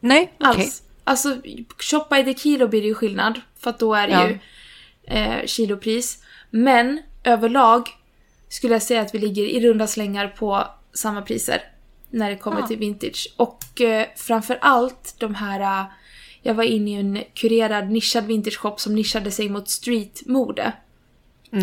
Nej, 0.00 0.32
okej. 0.40 0.62
Alls. 0.62 0.82
Alltså, 1.04 1.36
shoppa 1.78 2.18
i 2.18 2.24
the 2.24 2.34
kilo 2.34 2.68
blir 2.68 2.80
det 2.80 2.88
ju 2.88 2.94
skillnad. 2.94 3.40
För 3.58 3.70
att 3.70 3.78
då 3.78 3.94
är 3.94 4.06
det 4.06 4.12
Ja. 4.12 4.28
ju 4.28 4.38
eh, 5.04 5.46
kilopris. 5.46 6.22
Men 6.50 7.02
överlag 7.24 7.88
skulle 8.48 8.72
jag 8.74 8.82
säga 8.82 9.00
att 9.00 9.14
vi 9.14 9.18
ligger 9.18 9.44
i 9.44 9.60
runda 9.60 9.86
slängar 9.86 10.28
på 10.28 10.66
samma 10.92 11.22
priser. 11.22 11.62
När 12.12 12.30
det 12.30 12.36
kommer 12.36 12.60
Ja. 12.60 12.66
till 12.66 12.78
vintage. 12.78 13.34
Och 13.36 13.80
eh, 13.80 14.06
framför 14.16 14.58
allt 14.60 15.14
de 15.18 15.34
här... 15.34 15.60
Eh, 15.60 15.86
jag 16.42 16.54
var 16.54 16.64
inne 16.64 16.90
i 16.90 16.94
en 16.94 17.18
kurerad 17.34 17.90
nischad 17.90 18.24
vintage-shop 18.26 18.74
som 18.76 18.94
nischade 18.94 19.30
sig 19.30 19.48
mot 19.48 19.68
streetmode. 19.68 20.72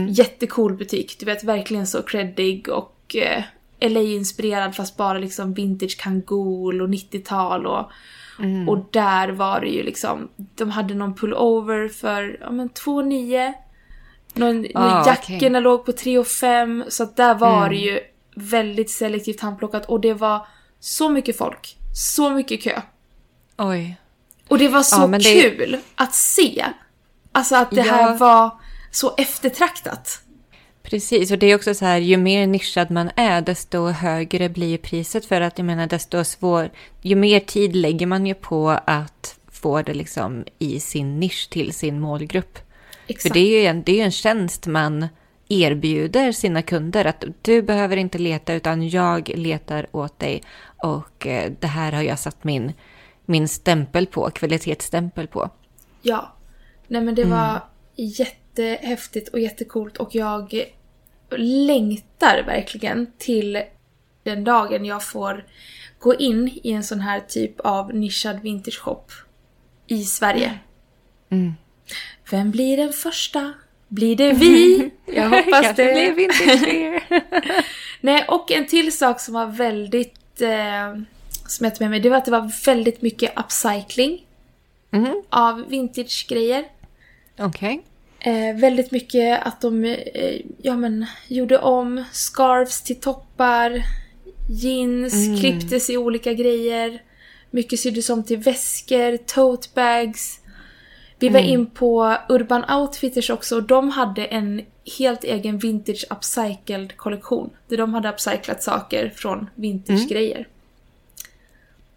Jättecool 0.10 0.74
butik. 0.78 1.16
Du 1.20 1.26
vet, 1.26 1.44
verkligen 1.44 1.88
så 1.88 2.02
creddig 2.02 2.70
och 2.70 3.16
eh, 3.16 3.44
LA-inspirerad 3.90 4.76
fast 4.76 4.98
bara 4.98 5.18
liksom 5.18 5.54
vintage 5.54 5.98
Kangol 6.00 6.82
och 6.82 6.90
90-tal 6.90 7.66
och... 7.66 7.92
Och 8.68 8.86
där 8.92 9.30
var 9.30 9.60
det 9.62 9.68
ju 9.68 9.84
liksom, 9.84 10.30
de 10.56 10.70
hade 10.70 10.94
någon 10.94 11.16
pullover 11.16 11.88
för 11.88 12.38
ja, 12.42 12.52
men 12.52 12.70
2,9. 12.70 13.54
Någon, 14.34 14.66
Ah, 14.76 15.06
jackorna 15.08 15.60
låg 15.60 15.86
på 15.86 15.92
3 15.92 16.18
och 16.18 16.28
5 16.28 16.84
så 16.88 17.04
att 17.04 17.16
där 17.16 17.36
var 17.36 17.70
det 17.70 17.76
ju 17.76 18.00
väldigt 18.42 18.90
selektivt 18.90 19.40
handplockat 19.40 19.86
och 19.86 20.02
det 20.02 20.14
var 20.14 20.48
så 20.80 21.10
mycket 21.10 21.38
folk, 21.38 21.78
så 21.96 22.30
mycket 22.30 22.62
kö. 22.64 22.82
Oj. 23.58 23.96
Och 24.48 24.58
det 24.58 24.68
var 24.68 24.84
så 24.84 25.02
Ja, 25.02 25.08
det- 25.08 25.42
kul 25.42 25.78
att 25.96 26.14
se. 26.16 26.66
Alltså 27.32 27.56
att 27.56 27.72
det 27.72 27.82
här 27.82 28.10
Ja. 28.10 28.16
var 28.16 28.52
så 28.92 29.14
eftertraktat. 29.18 30.22
Precis, 30.84 31.32
och 31.32 31.38
det 31.40 31.46
är 31.52 31.56
också 31.56 31.74
så 31.74 31.86
här, 31.86 31.98
ju 31.98 32.18
mer 32.18 32.48
nischad 32.48 32.92
man 32.92 33.12
är, 33.16 33.42
desto 33.42 33.88
högre 33.88 34.50
blir 34.50 34.78
priset. 34.78 35.26
För 35.26 35.42
att 35.42 35.58
jag 35.58 35.66
menar, 35.66 35.88
desto 35.88 36.24
svår, 36.24 36.70
ju 37.02 37.16
mer 37.16 37.40
tid 37.40 37.76
lägger 37.76 38.06
man 38.06 38.26
ju 38.26 38.34
på 38.34 38.70
att 38.86 39.36
få 39.52 39.82
det 39.82 39.94
liksom 39.94 40.46
i 40.60 40.80
sin 40.80 41.20
nisch 41.20 41.48
till 41.52 41.74
sin 41.74 42.00
målgrupp. 42.00 42.60
Exakt. 43.08 43.22
För 43.22 43.34
det 43.40 43.40
är 43.56 43.62
ju 43.62 43.66
en, 43.68 43.84
det 43.84 44.02
är 44.02 44.06
en 44.06 44.12
tjänst 44.12 44.68
man 44.68 45.08
erbjuder 45.50 46.32
sina 46.32 46.62
kunder. 46.62 47.06
Att 47.06 47.24
du 47.42 47.62
behöver 47.62 47.98
inte 47.98 48.18
leta, 48.18 48.54
utan 48.54 48.90
jag 48.90 49.30
letar 49.36 49.88
åt 49.92 50.20
dig. 50.20 50.44
Och 50.78 51.28
eh, 51.28 51.52
det 51.60 51.68
här 51.68 51.92
har 51.92 52.02
jag 52.02 52.20
satt 52.20 52.44
min, 52.44 52.74
min 53.26 53.48
stämpel 53.48 54.06
på, 54.08 54.30
kvalitetsstämpel 54.30 55.28
på. 55.28 55.50
Ja. 56.02 56.34
Nej 56.88 57.02
men 57.02 57.16
det 57.16 57.22
Mm. 57.24 57.38
var 57.38 57.64
jättehäftigt 57.96 59.30
och 59.30 59.40
jättecoolt 59.40 59.98
och 59.98 60.16
jag 60.16 60.64
längtar 61.38 62.44
verkligen 62.46 63.12
till 63.18 63.62
den 64.24 64.44
dagen 64.44 64.86
jag 64.86 65.04
får 65.04 65.46
gå 66.00 66.16
in 66.16 66.60
i 66.64 66.72
en 66.72 66.84
sån 66.84 67.00
här 67.00 67.20
typ 67.20 67.60
av 67.60 67.94
nischad 67.96 68.40
vintage 68.42 68.80
shop 68.80 69.06
i 69.88 70.04
Sverige. 70.04 70.60
Mm. 71.30 71.54
Vem 72.32 72.52
blir 72.52 72.78
den 72.78 72.94
första? 72.94 73.54
Blir 73.90 74.16
det 74.16 74.34
vi? 74.34 74.90
Jag 75.06 75.30
hoppas 75.30 75.62
Kanske 75.62 75.84
det. 75.84 75.94
blir 75.94 76.12
vintage 76.14 76.62
beer. 76.62 77.04
Nej, 78.02 78.26
och 78.28 78.52
en 78.52 78.68
till 78.68 78.92
sak 78.98 79.20
som 79.20 79.34
var 79.34 79.46
väldigt... 79.46 80.42
Eh, 80.42 81.02
som 81.48 81.64
jag 81.64 81.76
tog 81.76 81.82
med 81.82 81.90
mig, 81.90 82.00
det 82.00 82.10
var 82.10 82.18
att 82.18 82.26
det 82.26 82.32
var 82.32 82.66
väldigt 82.66 83.02
mycket 83.02 83.40
upcycling 83.40 84.26
Mhm, 84.92 85.24
av 85.30 85.66
vintage-grejer. 85.70 86.66
Okej. 87.40 87.82
Eh, 88.20 88.56
väldigt 88.56 88.92
mycket 88.92 89.42
att 89.48 89.62
de 89.62 89.84
eh, 89.86 90.42
ja, 90.62 90.76
men, 90.76 91.06
gjorde 91.28 91.58
om 91.60 92.04
scarves 92.12 92.82
till 92.84 92.96
toppar, 93.00 93.82
jeans, 94.50 95.40
klipptes 95.40 95.90
i 95.90 95.98
olika 95.98 96.34
grejer. 96.34 97.02
Mycket 97.52 97.80
syddes 97.80 98.10
om 98.10 98.24
till 98.24 98.38
väskor, 98.38 99.18
tote 99.18 99.68
bags. 99.76 100.40
Vi 101.20 101.30
var 101.30 101.40
in 101.40 101.66
på 101.66 102.18
Urban 102.30 102.72
Outfitters 102.72 103.30
också 103.30 103.56
och 103.56 103.64
de 103.64 103.90
hade 103.90 104.26
en 104.26 104.62
helt 104.98 105.24
egen 105.24 105.58
vintage 105.58 106.06
upcycled 106.10 106.98
kollektion. 106.98 107.50
Där 107.68 107.78
de 107.78 107.94
hade 107.94 108.10
upcyclat 108.10 108.64
saker 108.64 109.14
från 109.16 109.50
vintage-grejer. 109.56 110.48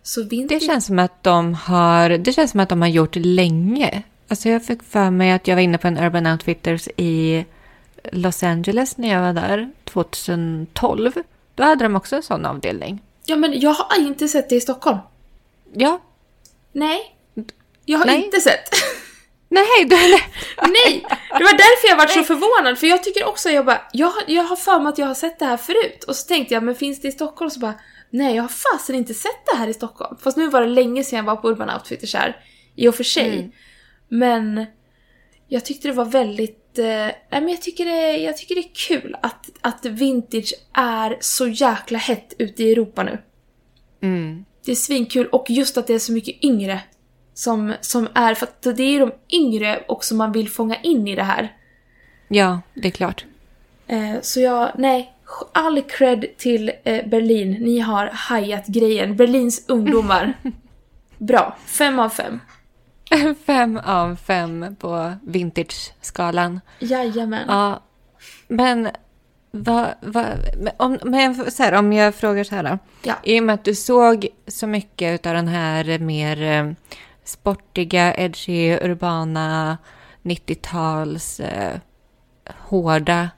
Så 0.03 0.23
vintage... 0.23 0.61
Det 0.61 0.67
känns 0.67 0.87
som 0.87 0.99
att 0.99 1.23
de 1.23 1.55
har, 1.55 2.11
det 2.11 2.33
känns 2.33 2.51
som 2.51 2.61
att 2.61 2.69
de 2.69 2.81
har 2.83 2.89
gjort 2.89 3.17
länge. 3.17 4.03
Alltså 4.29 4.49
jag 4.49 4.65
fick 4.65 4.83
för 4.83 5.11
mig 5.11 5.33
att 5.33 5.49
jag 5.49 5.57
var 5.57 5.63
inne 5.63 5.79
på 5.79 5.87
en 5.89 5.99
Urban 5.99 6.27
Outfitters 6.27 6.89
i 6.97 7.45
Los 8.13 8.43
Angeles 8.43 8.97
när 8.97 9.09
jag 9.09 9.21
var 9.21 9.33
där 9.33 9.71
2012. 9.85 11.13
Då 11.55 11.63
hade 11.63 11.85
de 11.85 11.97
också 11.97 12.17
en 12.17 12.23
sån 12.23 12.47
avdelning. 12.47 13.03
Ja 13.25 13.37
men 13.37 13.61
jag 13.61 13.73
har 13.75 14.01
inte 14.01 14.29
sett 14.29 14.49
det 14.49 14.57
i 14.57 14.61
Stockholm. 14.61 14.99
Ja. 15.73 16.01
Nej. 16.73 17.17
Jag 17.85 17.99
har 17.99 18.07
Nej. 18.07 18.25
inte 18.25 18.41
sett. 18.41 18.69
Nej, 19.53 19.85
du 19.85 19.97
Nej! 20.69 21.07
Det 21.38 21.45
var 21.45 21.53
därför 21.53 21.88
jag 21.88 21.97
var 21.97 22.07
så 22.07 22.23
förvånad, 22.23 22.79
för 22.79 22.87
jag 22.87 23.03
tycker 23.05 23.25
också, 23.25 23.51
jag 23.51 23.67
bara, 23.67 23.81
jag, 23.93 24.12
jag 24.27 24.43
har 24.43 24.57
för 24.57 24.81
mig 24.81 24.88
att 24.91 24.99
jag 24.99 25.07
har 25.07 25.15
sett 25.15 25.38
det 25.38 25.45
här 25.45 25.57
förut. 25.57 26.05
Och 26.05 26.17
så 26.17 26.29
tänkte 26.29 26.55
jag, 26.55 26.62
men 26.62 26.75
finns 26.75 27.01
det 27.01 27.09
i 27.09 27.12
Stockholm? 27.12 27.51
Så 27.51 27.61
bara, 27.61 27.75
nej 28.11 28.37
jag 28.37 28.43
har 28.43 28.49
fasen 28.49 28.97
inte 28.97 29.15
sett 29.15 29.47
det 29.53 29.59
här 29.59 29.69
i 29.69 29.75
Stockholm. 29.75 30.17
Fast 30.23 30.37
nu 30.37 30.49
var 30.49 30.61
det 30.61 30.67
länge 30.67 31.05
sedan 31.05 31.17
jag 31.17 31.25
var 31.25 31.37
på 31.37 31.51
Urban 31.51 31.71
Outfitters 31.71 32.15
här, 32.15 32.37
i 32.77 32.88
och 32.88 32.95
för 32.95 33.05
sig. 33.05 33.53
Men 34.09 34.67
jag 35.49 35.65
tyckte 35.65 35.88
det 35.88 35.95
var 35.95 36.05
väldigt, 36.05 36.79
eh, 36.79 36.85
nej 36.85 37.17
men 37.31 37.49
jag 37.49 37.62
tycker 37.62 37.85
det, 37.85 38.17
jag 38.17 38.37
tycker 38.37 38.55
det 38.55 38.61
är 38.61 38.75
kul 38.88 39.17
att, 39.23 39.51
att 39.61 39.85
vintage 39.85 40.55
är 40.75 41.17
så 41.21 41.49
jäkla 41.49 41.99
hett 41.99 42.35
ute 42.38 42.62
i 42.62 42.73
Europa 42.73 43.03
nu. 43.03 43.19
Mm. 44.03 44.45
Det 44.65 44.71
är 44.71 44.77
svinkul 44.77 45.27
och 45.27 45.47
just 45.49 45.77
att 45.77 45.87
det 45.87 45.95
är 45.95 45.99
så 45.99 46.12
mycket 46.12 46.45
yngre 46.45 46.81
som, 47.35 47.75
som 47.81 48.09
är, 48.14 48.35
för 48.35 48.47
att 48.47 48.62
det 48.62 48.83
är 48.83 49.01
de 49.01 49.12
yngre 49.31 49.85
också 49.88 50.14
man 50.14 50.33
vill 50.33 50.49
fånga 50.49 50.77
in 50.77 51.09
i 51.09 51.16
det 51.16 51.23
här. 51.23 51.57
Ja, 52.29 52.61
det 52.75 52.88
är 52.88 52.92
klart. 52.92 53.25
Eh, 53.87 54.21
så 54.23 54.40
jag, 54.40 54.73
nej, 54.79 55.12
all 55.53 55.83
cred 55.83 56.27
till 56.38 56.73
eh, 56.85 57.07
Berlin. 57.07 57.51
Ni 57.51 57.79
har 57.79 58.11
hajat 58.12 58.66
grejen. 58.66 59.16
Berlins 59.16 59.64
ungdomar. 59.68 60.33
Bra. 61.18 61.57
Fem 61.66 61.99
av 61.99 62.09
fem. 62.09 62.40
Fem 63.47 63.81
av 63.85 64.16
fem 64.16 64.77
på 64.79 65.12
vintage-skalan. 65.23 66.61
Jajamän. 66.79 67.45
Ja, 67.49 67.83
men 68.49 68.88
vad, 69.51 69.88
men 70.01 70.73
om, 70.77 70.99
men 71.03 71.51
så 71.51 71.62
här, 71.62 71.73
om 71.73 71.92
jag 71.92 72.14
frågar 72.14 72.45
så 72.45 72.55
här 72.55 72.62
då. 72.62 72.79
Ja. 73.03 73.14
I 73.23 73.40
och 73.40 73.45
med 73.45 73.55
att 73.55 73.64
du 73.64 73.75
såg 73.75 74.27
så 74.47 74.66
mycket 74.66 75.27
av 75.27 75.35
den 75.35 75.49
här 75.49 75.99
mer 75.99 76.42
eh, 76.42 76.73
sportiga, 77.25 78.15
edgy, 78.15 78.79
urbana 78.83 79.79
90-tals 80.23 81.41
eh, 81.41 81.77
hårda 82.59 83.31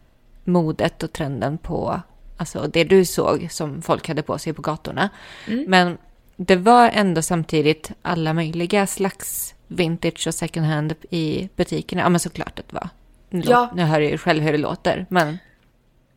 modet 0.45 1.03
och 1.03 1.13
trenden 1.13 1.59
på 1.59 2.01
alltså 2.37 2.67
det 2.73 2.85
du 2.85 3.05
såg 3.05 3.49
som 3.51 3.83
folk 3.83 4.09
hade 4.09 4.23
på 4.23 4.39
sig 4.39 4.53
på 4.53 4.63
gatorna. 4.63 5.11
Mm. 5.49 5.65
Men 5.69 5.99
det 6.37 6.57
var 6.57 6.91
ändå 6.95 7.23
samtidigt 7.23 7.93
alla 8.03 8.33
möjliga 8.33 8.87
slags 8.87 9.55
vintage 9.67 10.27
och 10.27 10.35
second 10.35 10.67
hand 10.67 10.95
i 11.11 11.49
butikerna. 11.57 12.03
Ja, 12.03 12.09
men 12.09 12.21
såklart 12.21 12.59
att 12.59 12.69
det 12.69 12.75
var. 12.75 12.89
Nu, 13.31 13.43
Ja. 13.45 13.71
nu 13.75 13.83
hör 13.83 14.01
jag 14.01 14.11
ju 14.11 14.19
själv 14.19 14.43
hur 14.43 14.53
det 14.53 14.59
låter, 14.59 15.07
men 15.09 15.39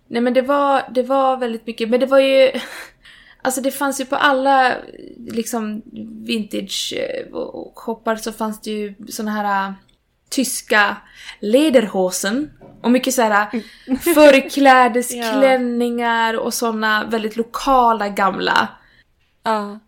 Nej 0.08 0.22
men 0.22 0.34
det 0.34 0.42
var, 0.42 0.84
det 0.92 1.04
var 1.04 1.38
väldigt 1.38 1.68
mycket, 1.68 1.90
men 1.90 2.00
det 2.00 2.06
var 2.06 2.20
ju... 2.20 2.52
Alltså 3.48 3.62
det 3.62 3.72
fanns 3.72 4.02
ju 4.02 4.06
på 4.06 4.16
alla 4.16 4.76
liksom 5.28 5.82
vintage 6.26 6.94
eh, 6.98 7.26
så 8.18 8.32
fanns 8.32 8.62
det 8.62 8.72
ju 8.72 8.96
såna 9.10 9.32
här 9.32 9.68
äh, 9.68 9.74
tyska 10.30 10.98
lederhosen. 11.40 12.52
Och 12.82 12.92
mycket 12.92 13.14
så 13.14 13.22
här 13.22 13.48
äh, 13.54 13.60
förklädesklänningar 14.16 16.38
och 16.38 16.54
såna 16.54 17.06
väldigt 17.06 17.36
lokala 17.36 18.10
gamla. 18.10 18.68
ja. 19.44 19.80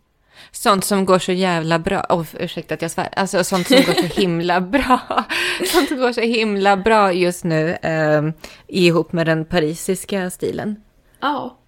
Sånt 0.52 0.84
som 0.84 1.04
går 1.04 1.18
så 1.18 1.32
jävla 1.32 1.78
bra. 1.78 2.06
Oh, 2.08 2.26
ursäkta 2.38 2.74
att 2.74 2.82
jag 2.82 2.90
svär. 2.90 3.08
Alltså 3.16 3.44
sånt 3.44 3.68
som 3.68 3.76
går 3.76 3.92
så 3.92 4.02
himla 4.20 4.60
bra. 4.60 5.24
Sånt 5.72 5.88
som 5.88 5.98
går 5.98 6.12
så 6.12 6.20
himla 6.20 6.76
bra 6.76 7.12
just 7.12 7.44
nu 7.44 7.76
eh, 7.82 8.22
ihop 8.66 9.12
med 9.12 9.26
den 9.26 9.44
parisiska 9.44 10.30
stilen. 10.30 10.82
Ja. 11.20 11.58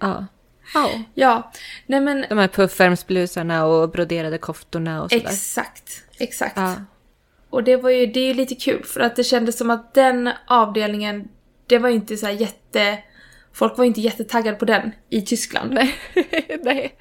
Ja. 0.00 0.24
Ja. 0.76 0.90
Ja, 1.14 1.52
nej 1.86 2.00
men 2.00 2.24
De 2.28 2.38
här 2.38 2.48
puffärmsblusarna 2.48 3.66
och 3.66 3.90
broderade 3.90 4.38
koftorna 4.38 5.02
och 5.02 5.10
sådär. 5.10 5.24
exakt. 5.24 6.02
Exakt. 6.18 6.56
Ja. 6.56 6.74
Och 7.50 7.64
det 7.64 7.76
var 7.76 7.90
ju, 7.90 8.06
det 8.06 8.20
är 8.20 8.26
ju 8.26 8.34
lite 8.34 8.54
kul 8.54 8.84
för 8.84 9.00
att 9.00 9.16
det 9.16 9.24
kändes 9.24 9.58
som 9.58 9.70
att 9.70 9.94
den 9.94 10.30
avdelningen, 10.46 11.28
det 11.66 11.78
var 11.78 11.88
inte 11.88 12.16
så 12.16 12.28
jätte... 12.28 12.98
Folk 13.52 13.78
var 13.78 13.84
inte 13.84 14.00
jättetaggade 14.00 14.56
på 14.56 14.64
den 14.64 14.92
i 15.10 15.22
Tyskland. 15.22 15.74
Nej. 15.74 15.94
Nej. 16.62 16.94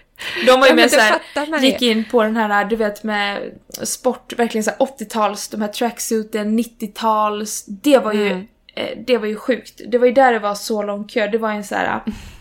De 0.45 0.59
var 0.59 0.67
ju 0.67 0.69
Ja, 0.71 0.75
mer 0.75 0.87
såhär, 0.87 1.59
gick 1.61 1.81
in 1.81 2.05
på 2.11 2.23
den 2.23 2.35
här, 2.35 2.65
du 2.65 2.75
vet 2.75 3.03
med 3.03 3.51
sport, 3.83 4.33
verkligen 4.37 4.63
såhär 4.63 4.77
80-tals, 4.79 5.47
de 5.47 5.61
här 5.61 5.67
tracksuiten, 5.67 6.59
90-tals. 6.59 7.65
Det 7.65 7.97
var 7.99 8.13
ju, 8.13 8.27
Mm. 8.27 8.47
eh, 8.75 8.97
det 9.07 9.17
var 9.17 9.27
ju 9.27 9.35
sjukt. 9.35 9.81
Det 9.87 9.97
var 9.97 10.05
ju 10.07 10.13
där 10.13 10.33
det 10.33 10.39
var 10.39 10.55
så 10.55 10.83
lång 10.83 11.07
kö. 11.07 11.27
Det 11.27 11.37
var 11.37 11.51
en 11.51 11.63
så 11.63 11.75
här 11.75 12.01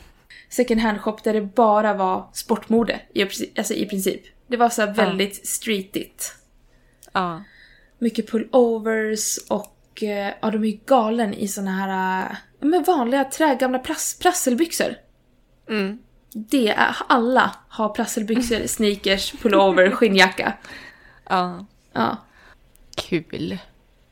second 0.55 0.81
hand 0.81 1.01
shop 1.01 1.17
där 1.25 1.33
det 1.33 1.41
bara 1.41 1.95
var 1.95 2.29
sportmode 2.33 3.01
i, 3.15 3.25
princip- 3.25 3.59
alltså 3.59 3.75
i 3.75 3.87
princip. 3.87 4.23
Det 4.47 4.57
var 4.57 4.69
så 4.69 4.87
väldigt 4.87 5.47
streetigt. 5.49 6.35
Ja. 7.13 7.43
Mycket 7.99 8.31
pullovers 8.31 9.39
och 9.49 10.03
eh, 10.03 10.33
ja, 10.43 10.51
de 10.51 10.65
är 10.65 10.69
ju 10.69 10.79
galen 10.87 11.35
i 11.35 11.49
såna 11.49 11.71
här 11.71 12.21
eh, 12.31 12.37
men 12.61 12.83
vanliga 12.83 13.25
trägamla 13.25 13.79
prass, 13.79 14.19
prasselbyxor. 14.23 14.95
Mm. 15.69 15.99
Det 16.33 16.69
är, 16.69 16.97
alla 17.09 17.57
har 17.69 17.89
prasselbyxor, 17.89 18.67
sneakers, 18.67 19.33
pullover, 19.33 19.91
skinnjacka. 19.91 20.53
Ja. 21.29 21.67
Ja. 21.93 22.17
Kul. 22.97 23.59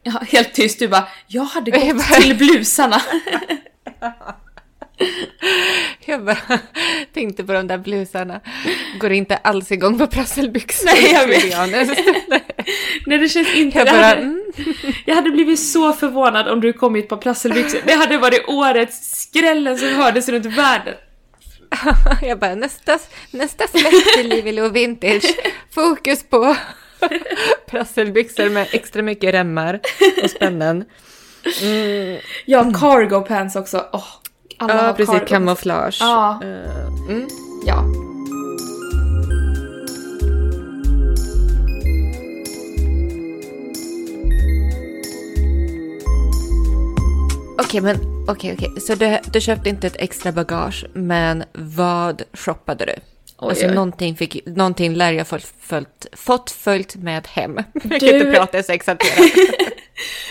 ja, 0.02 0.22
helt 0.28 0.54
tyst. 0.54 0.78
Du 0.78 0.88
bara, 0.88 1.08
jag 1.26 1.44
hade 1.44 1.70
gått 1.92 2.02
till 2.06 2.36
blusarna. 2.36 3.00
Jag 6.06 6.24
bara 6.24 6.58
tänkte 7.14 7.44
på 7.44 7.52
de 7.52 7.66
där 7.66 7.78
blusarna. 7.78 8.40
Går 8.98 9.12
inte 9.12 9.36
alls 9.36 9.72
igång 9.72 9.98
på 9.98 10.06
prasselbyxor. 10.06 10.86
Nej, 10.86 11.12
jag 11.12 11.26
vet. 11.26 11.88
Nej, 13.06 13.18
det 13.18 13.28
känns 13.28 13.54
inte... 13.54 13.78
Jag 13.78 13.86
bara, 13.86 14.06
hade, 14.06 14.20
mm. 14.20 14.52
jag 15.06 15.14
hade 15.14 15.30
blivit 15.30 15.60
så 15.60 15.92
förvånad 15.92 16.48
om 16.48 16.60
du 16.60 16.72
kom 16.72 16.96
i 16.96 16.98
ett 16.98 17.08
par 17.08 17.16
prasselbyxor. 17.16 17.80
Det 17.86 17.92
hade 17.92 18.18
varit 18.18 18.48
årets 18.48 19.20
skrällen 19.22 19.78
som 19.78 19.88
hördes 19.88 20.28
runt 20.28 20.46
världen. 20.46 20.94
Jag 22.22 22.38
bara, 22.38 22.54
nästa, 22.54 22.98
nästa 23.30 23.66
släpp 23.66 24.14
till 24.16 24.28
Livy 24.28 24.52
Lou 24.52 24.68
Vintage. 24.68 25.36
Fokus 25.70 26.22
på 26.22 26.56
prasselbyxor 27.70 28.50
med 28.50 28.68
extra 28.72 29.02
mycket 29.02 29.34
remmar 29.34 29.80
och 30.22 30.30
spännen. 30.30 30.84
Mm. 31.62 32.20
Ja, 32.44 32.72
cargo 32.80 33.20
pants 33.20 33.56
också. 33.56 33.86
Åh, 33.92 34.21
alla 34.70 34.74
Ja, 34.74 34.86
har 34.86 34.92
precis. 34.92 35.14
cargo. 35.14 35.26
Kamouflage. 35.26 35.96
Ja. 36.00 36.40
Eh, 36.42 37.08
mm. 37.08 37.28
Ja. 37.66 37.84
Okej, 47.58 47.80
men 47.80 47.96
okej, 48.28 48.54
okej. 48.58 48.80
Så 48.80 48.94
du, 48.94 49.18
du 49.32 49.40
köpte 49.40 49.68
inte 49.68 49.86
ett 49.86 49.96
extra 49.98 50.32
bagage, 50.32 50.86
men 50.92 51.44
vad 51.52 52.22
shoppade 52.32 52.84
du? 52.84 52.92
Oj, 53.38 53.48
alltså 53.48 53.66
oj. 53.66 53.74
någonting, 53.74 54.16
fick, 54.16 54.46
någonting 54.46 54.94
lär 54.94 55.12
jag 55.12 55.26
fått 55.26 55.52
följt, 55.60 56.06
fått 56.12 56.50
följt 56.50 56.96
med 56.96 57.26
hem. 57.26 57.56
Jag 57.72 57.82
kan 57.82 57.98
Du- 57.98 58.18
inte 58.18 58.30
prata, 58.38 58.56
jag 58.56 58.64
är. 58.64 59.06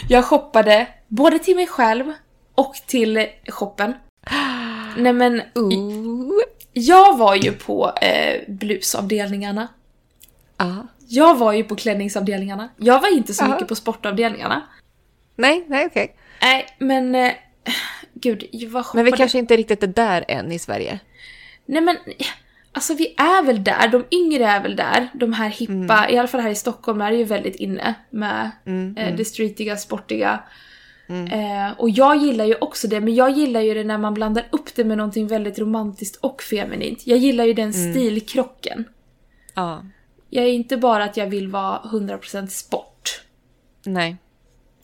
Jag 0.09 0.25
shoppade 0.25 0.87
både 1.07 1.39
till 1.39 1.55
mig 1.55 1.67
själv 1.67 2.05
och 2.55 2.73
till 2.87 3.27
shoppen. 3.49 3.93
Nej 4.97 5.13
men, 5.13 5.41
Ooh. 5.55 6.41
jag 6.73 7.17
var 7.17 7.35
ju 7.35 7.51
på 7.51 7.91
eh, 8.01 8.41
blusavdelningarna. 8.47 9.67
Ja. 10.57 10.87
Jag 11.07 11.37
var 11.37 11.53
ju 11.53 11.63
på 11.63 11.75
klänningsavdelningarna. 11.75 12.69
Jag 12.77 13.01
var 13.01 13.13
inte 13.13 13.33
så 13.33 13.43
Ja. 13.43 13.47
mycket 13.47 13.67
på 13.67 13.75
sportavdelningarna. 13.75 14.61
Nej, 15.35 15.65
nej, 15.67 15.85
okej. 15.85 16.15
Nej, 16.41 16.65
men... 16.79 17.15
Eh, 17.15 17.31
gud, 18.13 18.43
vad. 18.69 18.85
Men 18.93 19.05
vi 19.05 19.11
kanske 19.11 19.39
inte 19.39 19.57
riktigt 19.57 19.83
är 19.83 19.87
där 19.87 20.25
än 20.27 20.51
i 20.51 20.59
Sverige. 20.59 20.99
Nej 21.65 21.81
men, 21.81 21.97
alltså 22.71 22.93
vi 22.93 23.07
är 23.17 23.43
väl 23.43 23.63
där. 23.63 23.87
De 23.87 24.05
yngre 24.11 24.45
är 24.45 24.61
väl 24.61 24.75
där. 24.75 25.09
De 25.13 25.33
här 25.33 25.49
hippa, 25.49 26.09
i 26.09 26.17
alla 26.17 26.27
fall 26.27 26.41
här 26.41 26.49
i 26.49 26.55
Stockholm 26.55 27.01
är 27.01 27.11
det 27.11 27.17
ju 27.17 27.23
väldigt 27.23 27.55
inne 27.55 27.93
med 28.09 28.51
eh, 28.97 29.15
det 29.15 29.25
streetiga, 29.25 29.77
sportiga. 29.77 30.39
Eh, 31.11 31.71
och 31.77 31.89
jag 31.89 32.17
gillar 32.17 32.45
ju 32.45 32.55
också 32.55 32.87
det, 32.87 32.99
men 32.99 33.15
jag 33.15 33.31
gillar 33.31 33.61
ju 33.61 33.73
det 33.73 33.83
när 33.83 33.97
man 33.97 34.13
blandar 34.13 34.47
upp 34.51 34.75
det 34.75 34.83
med 34.83 34.97
någonting 34.97 35.27
väldigt 35.27 35.59
romantiskt 35.59 36.15
och 36.15 36.41
feminint. 36.41 37.07
Jag 37.07 37.17
gillar 37.17 37.45
ju 37.45 37.53
den 37.53 37.73
stilkrocken. 37.73 38.85
Ja. 39.53 39.85
Jag 40.29 40.45
är 40.45 40.49
inte 40.49 40.77
bara 40.77 41.03
att 41.03 41.17
jag 41.17 41.27
vill 41.27 41.47
vara 41.47 41.81
100% 41.83 42.47
sport. 42.47 43.21
Nej, 43.85 44.17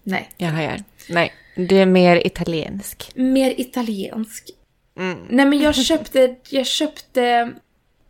Nej. 0.04 0.30
jag 0.38 0.48
hajar. 0.48 0.84
Nej, 1.10 1.34
du 1.56 1.78
är 1.78 1.86
mer 1.86 2.28
italiensk. 2.28 3.12
Mer 3.16 3.60
italiensk. 3.60 4.50
Mm. 4.98 5.18
Nej 5.30 5.46
men 5.46 5.60
jag 5.60 5.76
köpte, 5.76 6.36
jag 6.50 6.66
köpte 6.66 7.54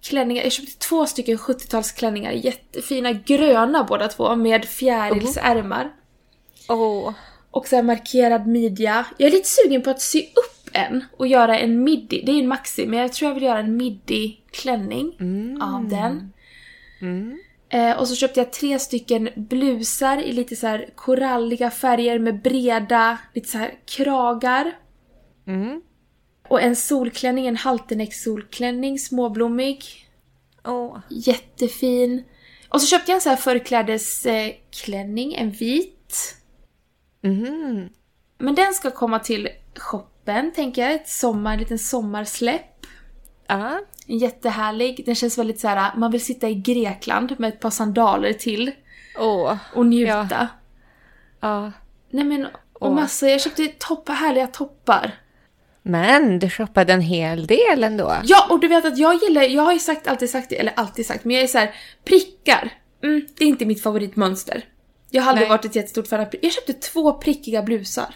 klänningar, 0.02 0.44
jag 0.44 0.52
köpte 0.52 0.78
två 0.78 1.06
stycken 1.06 1.38
70-talsklänningar, 1.38 2.32
jättefina, 2.32 3.12
gröna 3.12 3.84
båda 3.84 4.08
två 4.08 4.36
med 4.36 4.66
fjärilsärmar. 4.66 5.92
Åh. 6.70 7.14
Och 7.58 7.68
så 7.68 7.82
markerad 7.82 8.48
midja. 8.48 9.06
Jag 9.18 9.28
är 9.28 9.32
lite 9.32 9.50
sugen 9.50 9.82
på 9.82 9.90
att 9.90 10.02
sy 10.02 10.22
upp 10.22 10.70
en 10.74 11.06
och 11.18 11.28
göra 11.28 11.60
en 11.60 11.84
midi. 11.84 12.24
Det 12.26 12.32
är 12.32 12.40
en 12.40 12.48
maxi, 12.48 12.86
men 12.86 13.00
jag 13.00 13.14
tror 13.14 13.30
jag 13.30 13.36
vill 13.36 13.44
göra 13.44 13.60
en 13.60 13.78
midi-klänning 13.78 15.18
av 15.62 15.88
den. 15.88 16.34
Eh, 17.70 18.00
och 18.00 18.08
så 18.08 18.16
köpte 18.16 18.40
jag 18.40 18.54
tre 18.54 18.80
stycken 18.80 19.30
blusar 19.36 20.18
i 20.18 20.32
lite 20.32 20.56
så 20.56 20.68
här 20.68 20.90
koralliga 20.96 21.72
färger 21.72 22.20
med 22.20 22.42
breda, 22.42 23.18
lite 23.34 23.48
så 23.48 23.58
här 23.58 23.74
kragar. 23.86 24.78
Mm. 25.48 25.82
Och 26.48 26.62
en 26.62 26.76
solklänning, 26.76 27.48
en 27.48 27.58
halterneck-solklänning, 27.58 29.00
småblommig. 29.00 29.86
Åh. 30.66 31.00
Jättefin. 31.10 32.24
Och 32.70 32.82
så 32.82 32.88
köpte 32.88 33.12
jag 33.12 33.16
en 33.16 33.22
så 33.22 33.30
här 33.30 33.36
förklädesklänning, 33.36 35.36
en 35.36 35.52
vit. 35.52 36.38
Mhm. 37.28 37.90
Men 38.38 38.56
den 38.56 38.74
ska 38.74 38.92
komma 38.92 39.20
till 39.20 39.50
shoppen, 39.76 40.52
tänker 40.54 40.82
jag. 40.82 40.94
Ett 40.94 41.10
sommar, 41.10 41.54
en 41.54 41.60
liten 41.60 41.80
sommarsläpp. 41.80 42.86
En 43.48 43.80
jättehärlig. 44.06 45.04
Den 45.06 45.16
känns 45.16 45.38
väldigt 45.38 45.60
så 45.60 45.68
här. 45.68 45.92
man 45.98 46.12
vill 46.12 46.26
sitta 46.26 46.50
i 46.50 46.56
Grekland 46.56 47.40
med 47.40 47.48
ett 47.48 47.60
par 47.60 47.70
sandaler 47.70 48.34
till 48.34 48.72
Åh. 49.20 49.56
och 49.74 49.86
njuta. 49.86 50.48
Ja. 51.40 51.72
Nej 52.10 52.24
men, 52.24 52.46
och 52.46 52.88
Åh. 52.88 52.96
massor. 52.96 53.30
Jag 53.30 53.42
köpte 53.42 53.68
toppar, 53.68 54.14
härliga 54.14 54.48
toppar. 54.48 55.12
Men 55.82 56.40
du 56.40 56.50
shoppade 56.50 56.94
en 56.94 57.02
hel 57.02 57.48
del 57.48 57.84
ändå. 57.84 58.16
Ja, 58.24 58.48
och 58.50 58.60
du 58.60 58.68
vet 58.68 58.86
att 58.86 58.98
jag 58.98 59.24
gillar, 59.24 59.42
jag 59.42 59.62
har 59.64 59.74
ju 59.74 59.80
sagt, 59.80 60.08
alltid 60.08 60.30
sagt 60.30 60.50
det, 60.50 60.60
eller 60.60 60.74
alltid 60.76 61.06
sagt, 61.06 61.26
men 61.26 61.36
jag 61.36 61.44
är 61.44 61.48
så 61.48 61.58
här, 61.58 61.76
prickar. 62.06 62.72
Mm, 63.04 63.28
det 63.38 63.44
är 63.44 63.48
inte 63.48 63.66
mitt 63.66 63.84
favoritmönster. 63.84 64.64
Jag 65.10 65.24
har 65.24 65.30
aldrig 65.30 65.48
Nej. 65.48 65.58
varit 65.58 65.66
ett 65.66 65.76
jättestort 65.76 66.08
fan 66.08 66.20
av 66.20 66.26
prickar. 66.26 66.46
Jag 66.48 66.54
köpte 66.54 66.74
två 66.74 67.14
prickiga 67.14 67.62
blusar. 67.64 68.16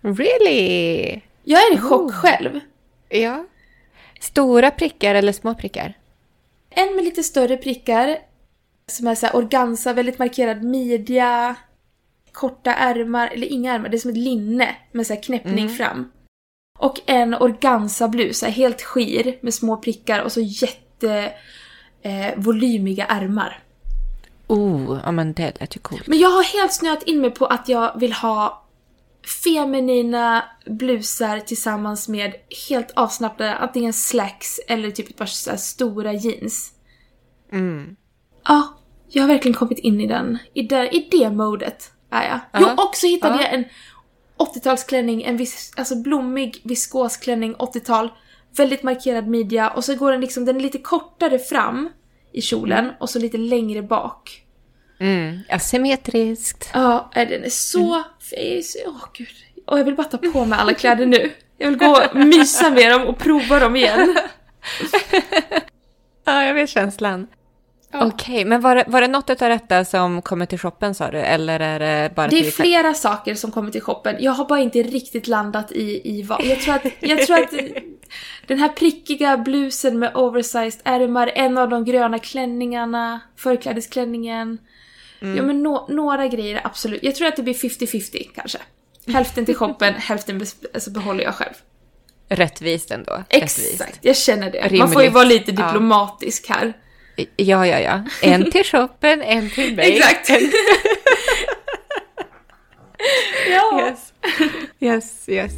Really? 0.00 1.20
Jag 1.44 1.60
är 1.62 1.74
i 1.74 1.78
chock 1.78 2.00
Oh. 2.02 2.12
själv. 2.12 2.60
Ja. 3.08 3.44
Stora 4.20 4.70
prickar 4.70 5.14
eller 5.14 5.32
små 5.32 5.54
prickar? 5.54 5.94
En 6.70 6.96
med 6.96 7.04
lite 7.04 7.22
större 7.22 7.56
prickar, 7.56 8.18
som 8.86 9.06
är 9.06 9.14
så 9.14 9.26
här 9.26 9.36
organza, 9.36 9.92
väldigt 9.92 10.18
markerad 10.18 10.62
midja, 10.62 11.54
korta 12.32 12.74
ärmar, 12.74 13.28
eller 13.28 13.46
inga 13.46 13.72
ärmar, 13.74 13.88
det 13.88 13.96
är 13.96 13.98
som 13.98 14.10
ett 14.10 14.16
linne 14.16 14.76
med 14.92 15.06
så 15.06 15.14
här 15.14 15.22
knäppning 15.22 15.68
fram. 15.68 16.12
Och 16.78 17.00
en 17.06 17.34
organza-blus, 17.34 18.42
helt 18.44 18.82
skir 18.82 19.38
med 19.40 19.54
små 19.54 19.76
prickar 19.76 20.20
och 20.22 20.32
så 20.32 20.40
jätte 20.40 21.32
eh, 22.02 22.30
volymiga 22.36 23.04
ärmar. 23.06 23.62
Oh, 24.46 25.00
ja 25.04 25.12
men 25.12 25.32
det 25.32 25.60
lät 25.60 25.76
ju 25.76 25.80
coolt. 25.80 26.06
Men 26.06 26.18
jag 26.18 26.28
har 26.30 26.42
helt 26.42 26.72
snöat 26.72 27.02
in 27.02 27.20
mig 27.20 27.30
på 27.30 27.46
att 27.46 27.68
jag 27.68 28.00
vill 28.00 28.12
ha 28.12 28.58
feminina 29.44 30.44
blusar 30.66 31.40
tillsammans 31.40 32.08
med 32.08 32.34
helt 32.68 32.90
avslappnade 32.90 33.54
antingen 33.54 33.92
slacks 33.92 34.60
eller 34.68 34.90
typ 34.90 35.08
ett 35.10 35.16
par 35.16 35.26
så 35.26 35.56
stora 35.56 36.12
jeans. 36.12 36.72
Mm. 37.52 37.96
Ja, 38.44 38.68
jag 39.08 39.22
har 39.22 39.28
verkligen 39.28 39.54
kommit 39.54 39.78
in 39.78 40.00
i 40.00 40.06
den, 40.06 40.38
i 40.54 40.62
det, 40.62 40.88
i 40.96 41.08
det 41.10 41.30
modet 41.30 41.92
är 42.10 42.28
jag. 42.28 42.40
Jo, 42.62 42.66
Ja. 42.76 42.84
och 42.88 42.96
så 42.96 43.06
hittade 43.06 43.34
Ja. 43.34 43.42
jag 43.42 43.54
en 43.54 43.64
80-talsklänning, 44.38 45.22
en 45.24 45.36
vis, 45.36 45.72
alltså 45.76 45.96
blommig 45.96 46.60
viskosklänning 46.64 47.54
80-tal, 47.54 48.08
väldigt 48.56 48.82
markerad 48.82 49.26
midja 49.28 49.70
och 49.70 49.84
så 49.84 49.94
går 49.94 50.12
den 50.12 50.20
liksom, 50.20 50.44
den 50.44 50.56
är 50.56 50.60
lite 50.60 50.78
kortare 50.78 51.38
fram 51.38 51.90
i 52.32 52.40
kjolen 52.40 52.92
och 53.00 53.10
så 53.10 53.18
lite 53.18 53.38
längre 53.38 53.82
bak. 53.82 54.42
Mm. 55.00 55.38
Asymmetriskt. 55.48 56.70
Ja, 56.74 57.10
den 57.14 57.44
är 57.44 57.50
så 57.50 58.02
fin. 58.20 58.62
Åh 58.86 59.04
gud. 59.12 59.28
Och 59.66 59.78
jag 59.78 59.84
vill 59.84 59.94
bara 59.94 60.06
ta 60.06 60.18
på 60.18 60.44
mig 60.44 60.58
alla 60.58 60.74
kläder 60.74 61.06
nu. 61.06 61.30
Jag 61.58 61.68
vill 61.68 61.78
gå 61.78 61.98
och 62.10 62.16
mysa 62.16 62.70
med 62.70 62.90
dem 62.90 63.06
och 63.06 63.18
prova 63.18 63.58
dem 63.58 63.76
igen. 63.76 64.16
Ja, 66.24 66.44
jag 66.44 66.54
vet 66.54 66.70
känslan. 66.70 67.26
Ja. 67.92 68.06
Okej, 68.06 68.44
men 68.44 68.60
var 68.60 68.76
det, 68.76 68.84
var 68.86 69.00
det 69.00 69.08
något 69.08 69.30
av 69.30 69.48
detta 69.48 69.84
som 69.84 70.22
kommer 70.22 70.46
till 70.46 70.58
shoppen 70.58 70.94
sa 70.94 71.10
du? 71.10 71.18
Eller 71.18 71.60
är 71.60 71.78
det 71.78 72.14
bara 72.14 72.28
Det 72.28 72.46
är 72.46 72.50
flera 72.50 72.94
saker 72.94 73.34
som 73.34 73.50
kommer 73.50 73.70
till 73.70 73.80
shoppen. 73.80 74.16
Jag 74.20 74.32
har 74.32 74.44
bara 74.44 74.60
inte 74.60 74.82
riktigt 74.82 75.26
landat 75.26 75.72
i, 75.72 76.18
i 76.18 76.22
vad. 76.22 76.44
Jag 76.44 76.60
tror, 76.60 76.74
att, 76.74 76.86
jag 77.00 77.26
tror 77.26 77.38
att 77.42 77.52
den 78.46 78.58
här 78.58 78.68
prickiga 78.68 79.36
blusen 79.36 79.98
med 79.98 80.16
oversized 80.16 80.80
ärmar, 80.84 81.32
en 81.34 81.58
av 81.58 81.68
de 81.68 81.84
gröna 81.84 82.18
klänningarna, 82.18 83.20
förklädesklänningen. 83.36 84.58
Ja 85.20 85.42
men 85.42 85.62
nå- 85.62 85.86
några 85.90 86.26
grejer 86.28 86.60
absolut. 86.64 87.02
Jag 87.02 87.14
tror 87.14 87.28
att 87.28 87.36
det 87.36 87.42
blir 87.42 87.54
50-50 87.54 88.28
kanske. 88.34 88.58
Hälften 89.06 89.46
till 89.46 89.54
shoppen, 89.56 89.94
hälften 89.98 90.40
bes- 90.42 90.66
alltså 90.74 90.90
behåller 90.90 91.24
jag 91.24 91.34
själv. 91.34 91.52
Rättvist 92.28 92.90
ändå. 92.90 93.24
Rättvist. 93.30 93.72
Exakt, 93.72 93.98
jag 94.02 94.16
känner 94.16 94.50
det. 94.50 94.60
Man 94.60 94.68
Rimligt. 94.70 94.92
får 94.92 95.02
ju 95.02 95.08
vara 95.08 95.24
lite 95.24 95.50
Ja. 95.50 95.66
diplomatisk 95.66 96.48
här. 96.48 96.72
Ja, 97.36 97.66
ja, 97.66 97.80
ja. 97.80 98.02
En 98.22 98.50
till 98.50 98.64
shoppen, 98.64 99.22
en 99.22 99.50
till 99.50 99.76
mig. 99.76 99.96
Exakt. 99.96 100.30
ja. 103.50 103.80
Yes. 103.88 104.12
Yes, 104.80 105.28
yes. 105.28 105.52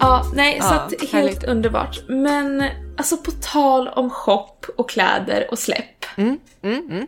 Ja, 0.00 0.24
nej, 0.34 0.60
så 0.60 0.66
Ja, 0.66 0.80
att 0.80 0.90
helt 1.00 1.12
härligt. 1.12 1.44
underbart. 1.44 1.98
Men 2.08 2.64
alltså 2.96 3.16
på 3.16 3.30
tal 3.30 3.88
om 3.88 4.10
shop 4.10 4.56
och 4.76 4.90
kläder 4.90 5.46
och 5.50 5.58
släpp. 5.58 6.04
Mm, 6.16 6.38
mm, 6.62 6.88
mm. 6.90 7.06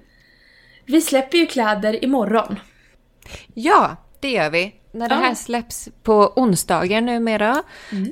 Vi 0.86 1.00
släpper 1.00 1.38
ju 1.38 1.46
kläder 1.46 2.04
imorgon. 2.04 2.58
Ja, 3.54 3.96
det 4.20 4.30
gör 4.30 4.50
vi. 4.50 4.74
När 4.94 5.08
det 5.08 5.14
Ja. 5.14 5.20
här 5.20 5.34
släpps 5.34 5.88
på 6.02 6.32
onsdagar 6.36 7.00
numera 7.00 7.62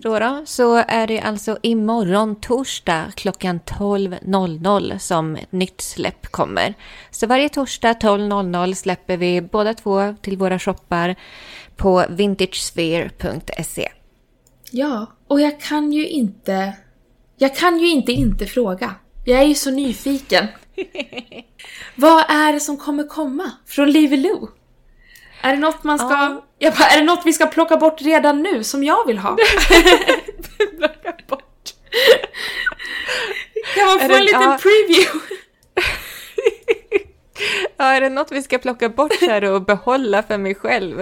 då 0.02 0.18
då, 0.18 0.42
så 0.46 0.76
är 0.76 1.06
det 1.06 1.20
alltså 1.20 1.58
imorgon 1.62 2.40
torsdag 2.40 3.04
klockan 3.16 3.60
12.00 3.60 4.98
som 4.98 5.36
ett 5.36 5.52
nytt 5.52 5.80
släpp 5.80 6.26
kommer. 6.26 6.74
Så 7.10 7.26
varje 7.26 7.48
torsdag 7.48 7.92
12.00 7.92 8.74
släpper 8.74 9.16
vi 9.16 9.40
båda 9.42 9.74
två 9.74 10.14
till 10.22 10.36
våra 10.36 10.58
shoppar 10.58 11.16
på 11.76 12.04
vintagesphere.se. 12.08 13.88
Ja, 14.70 15.06
och 15.26 15.40
jag 15.40 15.60
kan 15.60 15.92
ju 15.92 16.08
inte... 16.08 16.72
Jag 17.36 17.56
kan 17.56 17.78
ju 17.78 17.88
inte 17.88 18.12
inte 18.12 18.46
fråga. 18.46 18.94
Jag 19.24 19.40
är 19.40 19.44
ju 19.44 19.54
så 19.54 19.70
nyfiken. 19.70 20.46
Vad 21.94 22.30
är 22.30 22.52
det 22.52 22.60
som 22.60 22.76
kommer 22.76 23.08
komma 23.08 23.52
från 23.66 23.90
Livy 23.90 24.16
Lou? 24.16 24.46
Är 25.42 25.52
det 25.52 25.60
något 25.60 25.84
man 25.84 25.98
ska... 25.98 26.08
Ja. 26.08 26.44
Jag 26.58 26.74
bara, 26.74 26.84
är 26.88 26.98
det 26.98 27.04
något 27.04 27.22
vi 27.24 27.32
ska 27.32 27.46
plocka 27.46 27.76
bort 27.76 28.02
redan 28.02 28.42
nu 28.42 28.64
som 28.64 28.84
jag 28.84 29.06
vill 29.06 29.18
ha? 29.18 29.36
Plocka 30.78 31.14
bort. 31.28 31.70
Kan 33.74 33.86
man 33.86 33.98
få 33.98 34.14
en 34.14 34.24
liten 34.24 34.42
ja. 34.42 34.58
preview? 34.62 35.20
Ja, 37.76 37.84
är 37.84 38.00
det 38.00 38.08
något 38.08 38.32
vi 38.32 38.42
ska 38.42 38.58
plocka 38.58 38.88
bort 38.88 39.20
här 39.20 39.44
och 39.44 39.62
behålla 39.62 40.22
för 40.22 40.38
mig 40.38 40.54
själv? 40.54 41.00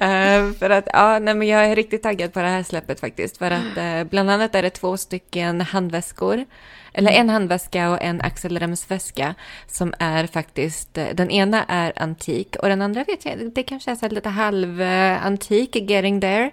Eh, 0.00 0.52
för 0.58 0.70
att, 0.70 0.88
ja, 0.92 1.18
nej 1.18 1.34
men 1.34 1.48
jag 1.48 1.64
är 1.64 1.76
riktigt 1.76 2.02
taggad 2.02 2.32
på 2.32 2.40
det 2.40 2.48
här 2.48 2.62
släppet 2.62 3.00
faktiskt. 3.00 3.38
För 3.38 3.50
att 3.50 3.76
eh, 3.76 4.04
bland 4.04 4.30
annat 4.30 4.54
är 4.54 4.62
det 4.62 4.70
två 4.70 4.96
stycken 4.96 5.60
handväskor. 5.60 6.44
Eller 6.92 7.10
en 7.10 7.30
handväska 7.30 7.90
och 7.90 8.02
en 8.02 8.20
axelremsväska 8.20 9.34
som 9.66 9.94
är 9.98 10.26
faktiskt, 10.26 10.98
eh, 10.98 11.06
den 11.14 11.30
ena 11.30 11.64
är 11.64 11.92
antik 11.96 12.56
och 12.56 12.68
den 12.68 12.82
andra 12.82 13.04
vet 13.04 13.24
jag, 13.24 13.52
det 13.54 13.62
kanske 13.62 13.90
är 13.90 13.94
så 13.94 14.08
lite 14.08 14.28
halvantik, 14.28 15.76
getting 15.76 16.20
there. 16.20 16.50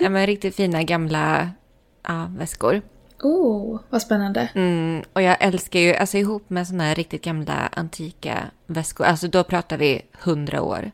Ja, 0.00 0.08
men 0.08 0.26
riktigt 0.26 0.56
fina 0.56 0.82
gamla 0.82 1.50
ja, 2.08 2.30
väskor. 2.38 2.82
Oh, 3.22 3.80
vad 3.90 4.02
spännande. 4.02 4.48
Mm, 4.54 5.02
och 5.12 5.22
jag 5.22 5.36
älskar 5.40 5.80
ju, 5.80 5.94
alltså 5.94 6.18
ihop 6.18 6.50
med 6.50 6.68
såna 6.68 6.84
här 6.84 6.94
riktigt 6.94 7.24
gamla 7.24 7.68
antika 7.72 8.50
väskor, 8.66 9.06
alltså 9.06 9.28
då 9.28 9.44
pratar 9.44 9.78
vi 9.78 10.02
hundra 10.12 10.62
år. 10.62 10.90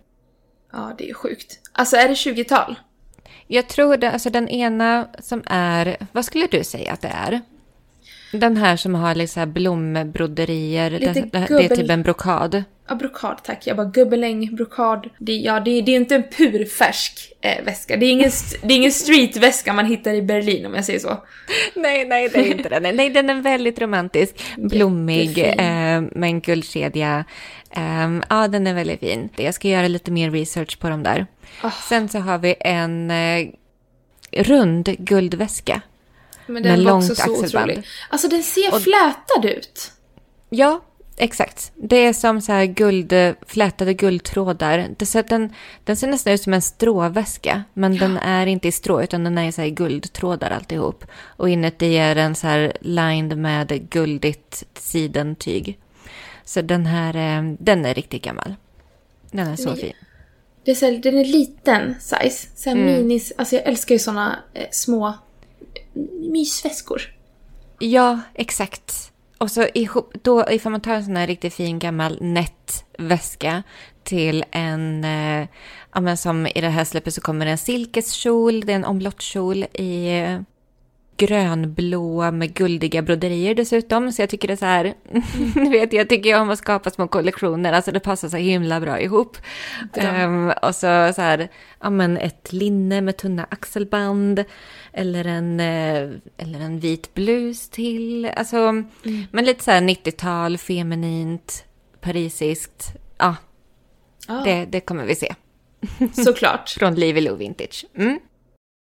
Ja, 0.73 0.95
det 0.99 1.11
är 1.11 1.15
sjukt. 1.15 1.61
Alltså 1.73 1.97
är 1.97 2.09
det 2.09 2.15
20-tal? 2.15 2.75
Jag 3.47 3.69
tror 3.69 3.97
det, 3.97 4.11
alltså 4.11 4.31
den 4.31 4.49
ena 4.49 5.09
som 5.19 5.43
är, 5.47 5.97
vad 6.12 6.25
skulle 6.25 6.47
du 6.47 6.65
säga 6.65 6.93
att 6.93 7.01
det 7.01 7.09
är? 7.09 7.41
Den 8.33 8.57
här 8.57 8.77
som 8.77 8.95
har 8.95 9.15
liksom 9.15 9.53
blombroderier, 9.53 10.91
det, 10.91 10.99
det, 10.99 11.31
det 11.49 11.65
är 11.65 11.77
typ 11.77 11.91
en 11.91 12.03
brokad. 12.03 12.65
Ja, 12.89 12.95
brokad 12.95 13.45
tack. 13.45 13.67
Jag 13.67 13.77
bara 13.77 13.87
gubbeläng, 13.87 14.57
brokad. 14.57 15.09
Det, 15.19 15.33
ja, 15.37 15.61
det, 15.61 15.81
det 15.81 15.93
är 15.93 15.97
inte 15.97 16.15
en 16.15 16.23
purfärsk 16.23 17.33
eh, 17.41 17.65
väska. 17.65 17.97
Det 17.97 18.07
är, 18.07 18.11
ingen, 18.11 18.29
st- 18.29 18.59
det 18.62 18.75
är 18.75 18.77
ingen 18.77 18.93
streetväska 18.93 19.73
man 19.73 19.87
hittar 19.87 20.15
i 20.15 20.23
Berlin 20.23 20.67
om 20.67 20.75
jag 20.75 20.85
säger 20.85 20.99
så. 20.99 21.23
Nej, 21.75 22.05
nej, 22.05 22.29
det 22.29 22.39
är 22.39 22.57
inte 22.57 22.69
den. 22.69 22.97
Nej, 22.97 23.11
den 23.11 23.31
är 23.31 23.35
väldigt 23.35 23.81
romantisk, 23.81 24.35
blommig, 24.57 25.39
eh, 25.39 26.01
med 26.01 26.23
en 26.23 26.41
guldkedja. 26.41 27.25
Ehm, 27.71 28.23
ja, 28.31 28.49
den 28.49 28.67
är 28.67 28.75
väldigt 28.75 29.01
fin. 29.01 29.29
Jag 29.37 29.55
ska 29.55 29.69
göra 29.69 29.89
lite 29.89 30.11
mer 30.11 30.31
research 30.31 30.79
på 30.79 30.89
dem 30.89 31.03
där. 31.03 31.27
Ah. 31.62 31.71
Sen 31.71 32.09
så 32.09 32.19
har 32.19 32.39
vi 32.39 32.55
en 32.61 33.11
eh, 33.11 33.47
rund 34.33 34.85
guldväska. 34.99 35.81
Men 36.46 36.54
Med 36.54 36.62
den 36.62 36.85
var 36.85 36.92
långt 36.92 37.11
också 37.11 37.14
så 37.14 37.22
axelband. 37.32 37.70
otrolig. 37.70 37.87
Alltså 38.11 38.28
den 38.28 38.42
ser 38.42 38.74
Och- 38.74 38.82
flätad 38.82 39.44
ut. 39.44 39.92
Ja, 40.50 40.80
exakt. 41.16 41.72
Det 41.74 41.96
är 41.96 42.12
som 42.12 42.40
så 42.40 42.52
här 42.52 42.64
guld, 42.64 43.12
flätade 43.46 43.94
guldtrådar. 43.94 44.88
Det, 44.98 45.06
så 45.06 45.22
den, 45.22 45.52
den 45.85 45.96
ser 45.96 46.06
nästan 46.09 46.32
ut 46.32 46.42
som 46.42 46.52
en 46.54 46.62
stråväska, 46.62 47.64
men 47.74 47.96
den 47.98 48.16
är 48.16 48.46
inte 48.46 48.68
i 48.68 48.72
strå, 48.72 49.02
utan 49.02 49.24
den 49.24 49.38
är 49.38 49.50
så 49.52 49.61
här 49.62 49.68
guldtrådar 49.68 50.50
alltihop. 50.50 51.04
Och 51.24 51.48
inuti 51.50 51.96
är 51.96 52.14
den 52.14 52.35
så 52.35 52.46
här 52.46 52.72
lined 52.80 53.38
med 53.38 53.90
guldigt 53.90 54.64
sidentyg. 54.78 55.78
Så 56.44 56.62
den 56.62 56.87
här, 56.87 57.16
eh, 57.16 57.52
den 57.59 57.87
är 57.87 57.94
riktigt 57.94 58.22
gammal. 58.22 58.54
Den 59.30 59.46
är 59.46 59.56
så 59.56 59.70
är- 59.70 59.74
fin. 59.76 59.92
Det 60.64 60.70
är 60.70 60.74
så 60.74 60.87
här, 60.87 60.92
den 60.92 61.18
är 61.18 61.24
liten 61.24 61.94
size. 62.00 62.48
Så 62.56 62.70
här 62.70 62.76
Mm. 62.76 62.87
minis. 62.94 63.32
Alltså 63.38 63.56
jag 63.56 63.64
älskar 63.66 63.94
ju 63.94 63.98
såna 63.98 64.37
eh, 64.54 64.66
små 64.70 65.14
mysväskor. 66.32 67.02
Ja, 67.78 68.20
exakt. 68.35 69.12
Och 69.38 69.50
så 69.50 69.66
ihop, 69.74 70.12
då, 70.22 70.50
ifall 70.50 70.72
man 70.72 70.80
tar 70.80 70.94
en 70.94 71.04
sån 71.04 71.16
här 71.16 71.26
riktigt 71.26 71.54
fin 71.54 71.78
gammal 71.78 72.18
nättväska 72.20 73.62
till 74.04 74.44
en, 74.50 75.04
eh, 75.04 75.48
ja 75.94 76.00
men 76.00 76.16
som 76.16 76.46
i 76.46 76.61
det 76.61 76.68
här 76.68 76.85
släppet 76.85 77.14
så 77.14 77.20
kommer 77.20 77.44
det 77.44 77.50
en 77.50 77.59
silkeskjol, 77.59 78.61
det 78.61 78.72
är 78.72 78.76
en 78.76 78.85
omlottkjol 78.85 79.64
i, 79.72 80.20
eh, 80.20 80.40
grönblå 81.16 82.31
med 82.31 82.55
guldiga 82.55 83.02
broderier 83.02 83.55
dessutom. 83.55 84.12
Så 84.12 84.22
jag 84.22 84.31
tycker 84.31 84.48
det 84.48 84.55
är 84.55 84.57
så 84.57 84.64
här, 84.64 84.94
mm. 85.57 85.70
vet 85.70 85.92
jag 85.92 86.09
tycker 86.09 86.40
om 86.40 86.50
att 86.50 86.59
skapa 86.59 86.90
små 86.90 87.09
kollektioner, 87.09 87.72
alltså 87.72 87.92
det 87.92 88.00
passar 88.00 88.29
så 88.29 88.37
himla 88.37 88.81
bra 88.81 89.00
ihop. 89.00 89.37
Um, 90.24 90.52
och 90.62 90.74
så 90.74 91.12
så 91.14 91.22
här, 91.22 91.48
ja 91.81 91.90
men 91.90 92.16
ett 92.16 92.52
linne 92.52 93.00
med 93.00 93.16
tunna 93.16 93.46
axelband 93.50 94.44
eller 94.92 95.24
en, 95.24 95.61
eh, 95.61 96.11
eller 96.37 96.61
en 96.61 96.81
vit 96.81 97.14
blus 97.14 97.68
till. 97.68 98.26
Alltså, 98.26 98.57
mm. 98.57 98.87
men 99.31 99.44
lite 99.44 99.64
så 99.64 99.70
här 99.70 99.81
90-tal, 99.81 100.59
feminint, 100.59 101.64
parisiskt. 102.00 102.92
Ja, 103.18 103.37
ah. 104.29 104.44
det, 104.44 104.64
det 104.64 104.81
kommer 104.81 105.05
vi 105.05 105.14
se. 105.14 105.35
Såklart. 106.24 106.68
Från 106.68 106.94
Livy 106.94 107.20
Lou 107.20 107.37
Vintage. 107.37 107.85
Mm. 107.96 108.18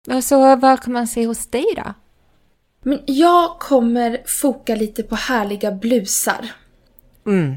Och 0.07 0.23
så 0.23 0.55
vad 0.55 0.83
kan 0.83 0.93
man 0.93 1.07
se 1.07 1.25
hos 1.25 1.47
dig 1.47 1.65
då? 1.75 1.93
Men 2.88 3.00
jag 3.06 3.60
kommer 3.60 4.21
foka 4.26 4.76
lite 4.76 5.04
på 5.04 5.15
härliga 5.15 5.71
blusar. 5.71 6.52
Mm. 7.26 7.56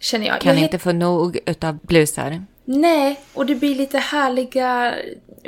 Känner 0.00 0.26
jag. 0.26 0.40
Kan 0.40 0.54
jag 0.54 0.62
inte 0.62 0.78
få 0.78 0.92
nog 0.92 1.38
utav 1.46 1.78
blusar. 1.78 2.44
Nej, 2.64 3.20
och 3.34 3.46
det 3.46 3.54
blir 3.54 3.74
lite 3.74 3.98
härliga 3.98 4.94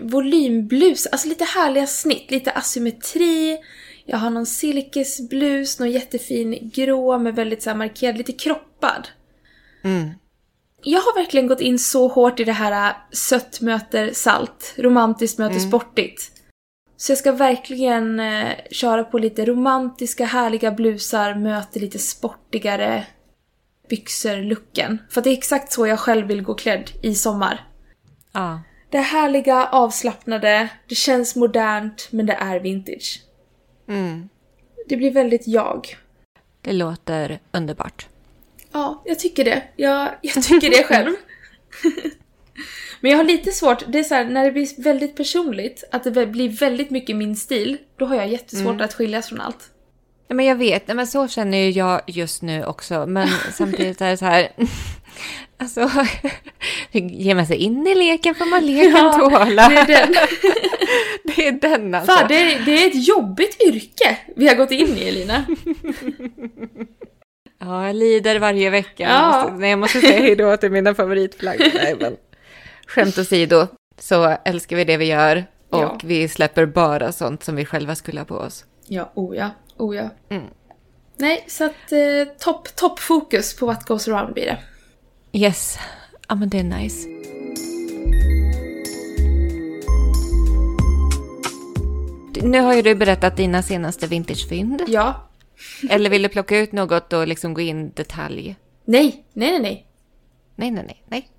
volymblus, 0.03 1.07
alltså 1.07 1.29
lite 1.29 1.45
härliga 1.45 1.87
snitt, 1.87 2.31
lite 2.31 2.51
asymmetri. 2.51 3.59
Jag 4.05 4.19
har 4.19 4.31
någon 4.31 4.47
silkesblus, 4.47 5.79
någon 5.79 5.90
jättefin 5.90 6.71
grå 6.75 7.19
med 7.19 7.35
väldigt 7.35 7.62
så 7.62 7.75
markerad, 7.75 8.19
lite 8.19 8.33
kroppad. 8.33 9.09
Mm. 9.85 10.11
Jag 10.83 11.01
har 11.01 11.14
verkligen 11.14 11.47
gått 11.47 11.61
in 11.61 11.79
så 11.79 12.09
hårt 12.09 12.40
i 12.40 12.45
det 12.45 12.53
här 12.53 12.97
sött 13.12 13.61
möter 13.61 14.12
salt, 14.12 14.75
romantiskt 14.77 15.38
möter 15.38 15.57
mm. 15.57 15.69
sportigt. 15.69 16.39
Så 17.00 17.12
jag 17.12 17.18
ska 17.18 17.32
verkligen 17.32 18.20
eh, 18.20 18.52
köra 18.70 19.04
på 19.04 19.18
lite 19.18 19.44
romantiska, 19.44 20.24
härliga 20.24 20.70
blusar, 20.70 21.34
möter 21.34 21.80
lite 21.80 21.98
sportigare 21.98 23.06
byxor-looken. 23.88 24.98
För 25.10 25.22
det 25.22 25.30
är 25.30 25.32
exakt 25.32 25.72
så 25.72 25.86
jag 25.86 25.98
själv 25.98 26.26
vill 26.26 26.42
gå 26.42 26.54
klädd 26.54 26.90
i 27.02 27.14
sommar. 27.14 27.68
Ja. 28.32 28.62
Det 28.90 28.98
härliga, 28.98 29.66
avslappnade, 29.66 30.68
det 30.88 30.94
känns 30.94 31.36
modernt, 31.36 32.08
men 32.10 32.26
det 32.26 32.34
är 32.34 32.60
vintage. 32.60 33.22
Mm. 33.88 34.28
Det 34.88 34.96
blir 34.96 35.10
väldigt 35.10 35.46
jag. 35.46 35.96
Det 36.60 36.72
låter 36.72 37.40
underbart. 37.52 38.08
Ja, 38.72 39.02
jag 39.04 39.18
tycker 39.18 39.44
det. 39.44 39.62
Jag, 39.76 40.08
jag 40.20 40.44
tycker 40.44 40.70
det 40.70 40.84
själv. 40.84 41.14
Men 43.00 43.10
jag 43.10 43.18
har 43.18 43.24
lite 43.24 43.52
svårt, 43.52 43.84
det 43.88 43.98
är 43.98 44.02
så 44.02 44.14
här, 44.14 44.24
när 44.24 44.44
det 44.44 44.52
blir 44.52 44.82
väldigt 44.82 45.16
personligt, 45.16 45.84
att 45.90 46.04
det 46.04 46.26
blir 46.26 46.48
väldigt 46.48 46.90
mycket 46.90 47.16
min 47.16 47.36
stil, 47.36 47.78
då 47.96 48.06
har 48.06 48.16
jag 48.16 48.28
jättesvårt 48.28 48.74
mm. 48.74 48.84
att 48.84 48.94
skiljas 48.94 49.28
från 49.28 49.40
allt. 49.40 49.70
Ja, 50.28 50.34
men 50.34 50.46
jag 50.46 50.56
vet, 50.56 50.88
men 50.88 51.06
så 51.06 51.28
känner 51.28 51.58
ju 51.58 51.70
jag 51.70 52.00
just 52.06 52.42
nu 52.42 52.64
också. 52.64 53.06
Men 53.06 53.28
samtidigt 53.52 54.00
är 54.00 54.10
det 54.10 54.16
så 54.16 54.24
här, 54.24 54.48
alltså, 55.56 55.90
ger 56.92 57.34
man 57.34 57.46
sig 57.46 57.56
in 57.56 57.86
i 57.86 57.94
leken 57.94 58.34
får 58.34 58.46
man 58.46 58.66
leken 58.66 58.90
ja, 58.90 59.12
tåla. 59.12 59.68
Det 59.68 59.76
är 59.76 59.86
den. 59.86 60.14
det 61.36 61.46
är 61.48 61.52
den 61.52 61.94
alltså. 61.94 62.12
Fan, 62.12 62.28
det 62.28 62.34
är, 62.34 62.64
det 62.64 62.84
är 62.84 62.86
ett 62.86 63.08
jobbigt 63.08 63.62
yrke 63.62 64.18
vi 64.36 64.48
har 64.48 64.54
gått 64.54 64.70
in 64.70 64.96
i, 64.96 65.08
Elina. 65.08 65.44
Ja, 67.60 67.86
jag 67.86 67.96
lider 67.96 68.38
varje 68.38 68.70
vecka. 68.70 69.02
Ja. 69.02 69.38
Jag 69.38 69.42
måste, 69.42 69.58
nej, 69.58 69.70
jag 69.70 69.78
måste 69.78 70.00
säga 70.00 70.20
hej 70.20 70.36
då 70.36 70.56
till 70.56 70.70
mina 70.70 70.94
favoritflaggor. 70.94 71.70
Nej, 71.74 71.96
men 72.00 72.16
skämt 72.90 73.18
åsido 73.18 73.66
så 73.98 74.37
älskar 74.44 74.76
vi 74.76 74.85
det 74.85 74.96
vi 74.96 75.05
gör 75.05 75.46
och 75.70 75.83
ja. 75.83 75.98
vi 76.05 76.29
släpper 76.29 76.66
bara 76.66 77.12
sånt 77.12 77.42
som 77.42 77.57
vi 77.57 77.64
själva 77.64 77.94
skulle 77.94 78.20
ha 78.20 78.24
på 78.24 78.35
oss. 78.35 78.64
Ja, 78.87 79.12
oh 79.14 79.37
ja, 79.37 79.50
oh 79.76 79.96
ja. 79.96 80.09
Mm. 80.29 80.44
Nej, 81.16 81.44
så 81.48 81.64
att 81.64 81.92
eh, 81.92 82.35
topp 82.38 82.76
top 82.76 82.98
fokus 82.98 83.57
på 83.57 83.66
what 83.66 83.85
goes 83.85 84.09
around 84.09 84.35
blir 84.35 84.44
det. 84.44 84.59
Yes, 85.33 85.79
ja 86.29 86.35
men 86.35 86.48
det 86.48 86.59
är 86.59 86.64
nice. 86.64 87.09
Nu 92.42 92.61
har 92.61 92.74
ju 92.74 92.83
du 92.83 92.94
berättat 92.94 93.37
dina 93.37 93.62
senaste 93.62 94.07
vintagefynd. 94.07 94.83
Ja. 94.87 95.29
Eller 95.90 96.11
vill 96.11 96.22
du 96.22 96.29
plocka 96.29 96.59
ut 96.59 96.72
något 96.72 97.12
och 97.12 97.29
liksom 97.29 97.55
gå 97.55 97.61
in 97.61 97.92
detalj? 97.92 98.57
Nej, 98.85 99.24
nej, 99.33 99.50
nej, 99.50 99.61
nej. 99.61 99.89
Nej, 100.61 100.70
nej, 100.70 100.85
nej. 100.87 101.03
nej. 101.09 101.31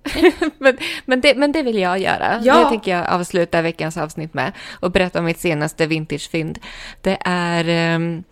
men, 0.58 0.78
men, 1.04 1.20
det, 1.20 1.34
men 1.34 1.52
det 1.52 1.62
vill 1.62 1.78
jag 1.78 1.98
göra. 1.98 2.40
Ja. 2.44 2.58
Det 2.58 2.68
tänker 2.68 2.96
jag 2.96 3.08
avsluta 3.08 3.62
veckans 3.62 3.96
avsnitt 3.96 4.34
med 4.34 4.52
och 4.80 4.90
berätta 4.90 5.18
om 5.18 5.24
mitt 5.24 5.40
senaste 5.40 5.86
vintagefynd. 5.86 6.58
Det 7.00 7.18
är, 7.24 7.94
um, 7.96 8.24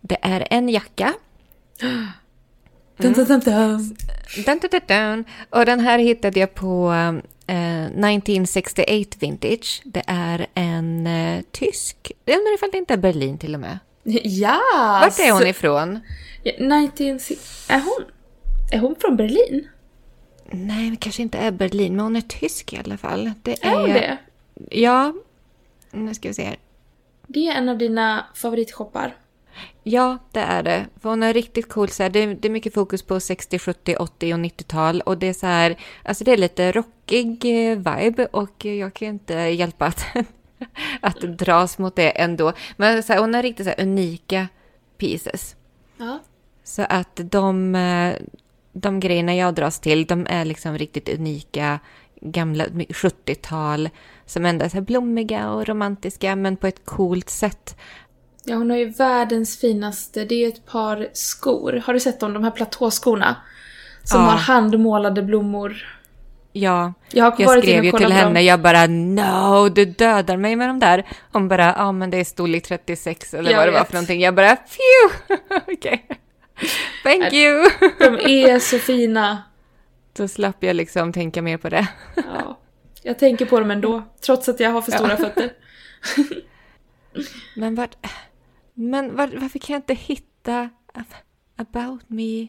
det 0.00 0.16
är 0.22 0.46
en 0.50 0.68
jacka. 0.68 1.14
Mm. 2.98 3.12
Dun, 3.12 3.26
dun, 3.26 4.80
dun, 4.86 5.24
Och 5.50 5.66
den 5.66 5.80
här 5.80 5.98
hittade 5.98 6.40
jag 6.40 6.54
på 6.54 6.90
uh, 6.90 7.84
1968 7.86 9.16
Vintage. 9.20 9.82
Det 9.84 10.02
är 10.06 10.46
en 10.54 11.06
uh, 11.06 11.42
tysk, 11.50 12.12
jag 12.24 12.38
undrar 12.38 12.54
ifall 12.54 12.70
det 12.70 12.78
inte 12.78 12.94
är 12.94 12.98
Berlin 12.98 13.38
till 13.38 13.54
och 13.54 13.60
med. 13.60 13.78
Ja! 14.24 14.58
Vart 15.02 15.18
är 15.18 15.32
hon 15.32 15.46
ifrån? 15.46 16.00
Ja, 16.42 16.52
19... 16.58 17.06
Är 17.68 17.80
hon... 17.80 18.04
Är 18.72 18.78
hon 18.78 18.96
från 19.00 19.16
Berlin? 19.16 19.68
Nej, 20.52 20.90
det 20.90 20.96
kanske 20.96 21.22
inte 21.22 21.38
är 21.38 21.50
Berlin, 21.50 21.96
men 21.96 22.04
hon 22.04 22.16
är 22.16 22.20
tysk 22.20 22.72
i 22.72 22.78
alla 22.78 22.96
fall. 22.96 23.32
Det 23.42 23.64
är, 23.64 23.72
är 23.72 23.80
hon 23.80 23.90
det? 23.90 24.18
Ja. 24.70 25.14
Nu 25.90 26.14
ska 26.14 26.28
vi 26.28 26.34
se 26.34 26.44
här. 26.44 26.56
Det 27.26 27.48
är 27.48 27.54
en 27.54 27.68
av 27.68 27.78
dina 27.78 28.26
favoritshoppar. 28.34 29.14
Ja, 29.82 30.18
det 30.32 30.40
är 30.40 30.62
det. 30.62 30.86
För 31.00 31.08
hon 31.08 31.22
är 31.22 31.32
riktigt 31.32 31.68
cool. 31.68 31.88
Så 31.88 32.02
här, 32.02 32.10
det, 32.10 32.18
är, 32.18 32.34
det 32.34 32.48
är 32.48 32.52
mycket 32.52 32.74
fokus 32.74 33.02
på 33.02 33.20
60, 33.20 33.58
70, 33.58 33.96
80 33.96 34.34
och 34.34 34.38
90-tal. 34.38 35.00
Och 35.00 35.18
det 35.18 35.26
är 35.26 35.32
så 35.32 35.46
här, 35.46 35.76
alltså 36.02 36.24
det 36.24 36.32
är 36.32 36.36
lite 36.36 36.72
rockig 36.72 37.44
eh, 37.44 37.76
vibe 37.76 38.26
och 38.26 38.64
jag 38.64 38.94
kan 38.94 39.06
ju 39.08 39.12
inte 39.12 39.34
hjälpa 39.34 39.86
att, 39.86 40.04
att 41.00 41.20
dras 41.20 41.78
mot 41.78 41.96
det 41.96 42.10
ändå. 42.10 42.52
Men 42.76 43.02
så 43.02 43.12
här, 43.12 43.20
hon 43.20 43.34
har 43.34 43.42
riktigt 43.42 43.66
så 43.66 43.82
unika 43.82 44.48
pieces. 44.98 45.56
Ja. 45.96 46.18
Så 46.64 46.82
att 46.88 47.20
de, 47.22 47.74
eh, 47.74 48.14
de 48.72 49.00
grejerna 49.00 49.34
jag 49.36 49.54
dras 49.54 49.80
till, 49.80 50.06
de 50.06 50.26
är 50.30 50.44
liksom 50.44 50.78
riktigt 50.78 51.08
unika, 51.08 51.78
gamla 52.20 52.64
70-tal, 52.66 53.88
som 54.26 54.46
ändå 54.46 54.64
är 54.64 54.68
så 54.68 54.76
här 54.76 54.82
blommiga 54.82 55.50
och 55.50 55.68
romantiska, 55.68 56.36
men 56.36 56.56
på 56.56 56.66
ett 56.66 56.84
coolt 56.84 57.30
sätt. 57.30 57.76
Ja, 58.44 58.56
hon 58.56 58.70
har 58.70 58.76
ju 58.76 58.90
världens 58.90 59.60
finaste, 59.60 60.24
det 60.24 60.44
är 60.44 60.48
ett 60.48 60.66
par 60.66 61.08
skor. 61.12 61.82
Har 61.86 61.94
du 61.94 62.00
sett 62.00 62.20
dem, 62.20 62.32
de 62.32 62.44
här 62.44 62.50
platåskorna? 62.50 63.36
Som 64.04 64.20
ja. 64.20 64.26
har 64.26 64.38
handmålade 64.38 65.22
blommor. 65.22 65.98
Ja, 66.52 66.92
jag, 67.10 67.34
jag 67.38 67.58
skrev 67.58 67.84
ju 67.84 67.92
till 67.92 68.12
henne, 68.12 68.34
dem. 68.34 68.44
jag 68.44 68.60
bara 68.60 68.86
no, 68.86 69.68
du 69.68 69.84
dödar 69.84 70.36
mig 70.36 70.56
med 70.56 70.68
de 70.68 70.78
där. 70.78 71.06
Hon 71.32 71.48
bara, 71.48 71.64
ja 71.64 71.74
ah, 71.76 71.92
men 71.92 72.10
det 72.10 72.16
är 72.16 72.24
storlek 72.24 72.68
36 72.68 73.34
eller 73.34 73.50
jag 73.50 73.58
vad 73.58 73.68
det 73.68 73.72
var 73.72 73.84
för 73.84 73.92
någonting. 73.92 74.20
Jag 74.20 74.34
bara, 74.34 74.56
phew, 74.56 75.38
okej. 75.66 76.04
Okay. 76.08 76.16
Thank 77.02 77.32
you! 77.32 77.70
De 77.98 78.44
är 78.44 78.58
så 78.58 78.78
fina. 78.78 79.42
Då 80.12 80.28
slapp 80.28 80.64
jag 80.64 80.76
liksom 80.76 81.12
tänka 81.12 81.42
mer 81.42 81.56
på 81.56 81.68
det. 81.68 81.88
Ja, 82.16 82.58
jag 83.02 83.18
tänker 83.18 83.46
på 83.46 83.60
dem 83.60 83.70
ändå, 83.70 84.02
trots 84.20 84.48
att 84.48 84.60
jag 84.60 84.70
har 84.70 84.82
för 84.82 84.92
stora 84.92 85.10
ja. 85.10 85.16
fötter. 85.16 85.52
Men, 87.56 87.74
vart, 87.74 87.96
men 88.74 89.16
var, 89.16 89.26
varför 89.26 89.58
kan 89.58 89.74
jag 89.74 89.78
inte 89.78 89.94
hitta 89.94 90.70
about 91.56 92.02
me? 92.06 92.48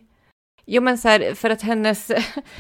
Jo 0.66 0.82
men 0.82 0.98
så 0.98 1.08
här, 1.08 1.36
för 1.36 1.50
att 1.50 1.62
hennes, 1.62 2.12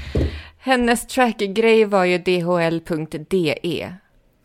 hennes 0.59 1.07
track-grej 1.07 1.85
var 1.85 2.05
ju 2.05 2.17
dhl.de. 2.17 3.55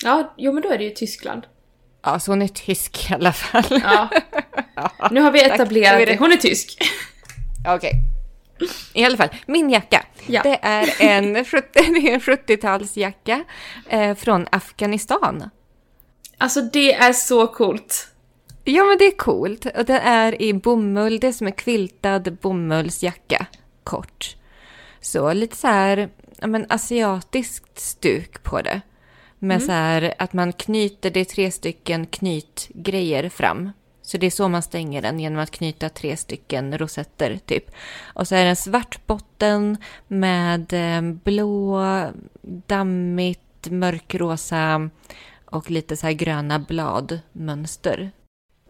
Ja, 0.04 0.34
jo 0.36 0.52
men 0.52 0.62
då 0.62 0.68
är 0.70 0.78
det 0.78 0.84
ju 0.84 0.90
Tyskland. 0.90 1.46
Ja, 2.02 2.20
så 2.20 2.32
hon 2.32 2.42
är 2.42 2.48
tysk 2.48 3.10
i 3.10 3.14
alla 3.14 3.32
fall. 3.32 3.80
Ja. 3.84 4.08
ja 4.74 5.08
nu 5.10 5.20
har 5.20 5.32
vi 5.32 5.42
etablerat 5.44 6.06
det. 6.06 6.18
Hon 6.18 6.32
är 6.32 6.36
tysk. 6.36 6.82
Okej. 7.74 7.90
Okay. 7.90 8.00
I 8.92 9.04
alla 9.04 9.16
fall, 9.16 9.28
min 9.46 9.70
jacka. 9.70 10.06
Ja. 10.26 10.42
Det 10.42 10.58
är 10.62 10.94
en 11.00 11.36
70-talsjacka 12.20 13.44
eh, 13.88 14.14
från 14.14 14.46
Afghanistan. 14.52 15.50
Alltså 16.38 16.60
det 16.60 16.94
är 16.94 17.12
så 17.12 17.46
coolt. 17.46 18.08
Ja, 18.64 18.84
men 18.84 18.98
det 18.98 19.04
är 19.04 19.16
coolt. 19.16 19.66
Och 19.66 19.84
den 19.84 20.00
är 20.00 20.42
i 20.42 20.54
bomull. 20.54 21.20
Det 21.20 21.26
är 21.26 21.32
som 21.32 21.46
en 21.46 21.52
quiltad 21.52 22.36
bomullsjacka. 22.36 23.46
Kort. 23.84 24.36
Så 25.00 25.32
lite 25.32 25.56
så 25.56 25.68
här, 25.68 26.08
ja 26.38 26.46
men 26.46 26.66
asiatiskt 26.68 27.80
stuk 27.80 28.42
på 28.42 28.62
det. 28.62 28.80
Med 29.38 29.56
mm. 29.56 29.66
så 29.66 29.72
här 29.72 30.14
att 30.18 30.32
man 30.32 30.52
knyter, 30.52 31.10
det 31.10 31.20
är 31.20 31.24
tre 31.24 31.50
stycken 31.50 32.06
knytgrejer 32.06 33.28
fram. 33.28 33.70
Så 34.08 34.18
det 34.18 34.26
är 34.26 34.30
så 34.30 34.48
man 34.48 34.62
stänger 34.62 35.02
den, 35.02 35.20
genom 35.20 35.38
att 35.38 35.50
knyta 35.50 35.88
tre 35.88 36.16
stycken 36.16 36.78
rosetter 36.78 37.38
typ. 37.46 37.64
Och 38.14 38.28
så 38.28 38.34
är 38.34 38.44
det 38.44 38.50
en 38.50 38.56
svart 38.56 39.06
botten 39.06 39.76
med 40.06 40.72
eh, 40.72 41.02
blå, 41.02 41.82
dammigt, 42.66 43.70
mörkrosa 43.70 44.90
och 45.44 45.70
lite 45.70 45.96
så 45.96 46.06
här 46.06 46.12
gröna 46.12 46.58
bladmönster. 46.58 48.10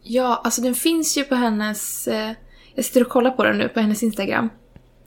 Ja, 0.03 0.41
alltså 0.45 0.61
den 0.63 0.75
finns 0.75 1.19
ju 1.19 1.25
på 1.25 1.35
hennes... 1.35 2.09
Eh, 2.09 2.33
jag 2.75 2.85
sitter 2.85 3.01
och 3.03 3.09
kollar 3.09 3.31
på 3.31 3.45
den 3.45 3.59
nu 3.59 3.69
på 3.69 3.81
hennes 3.81 4.03
Instagram. 4.03 4.49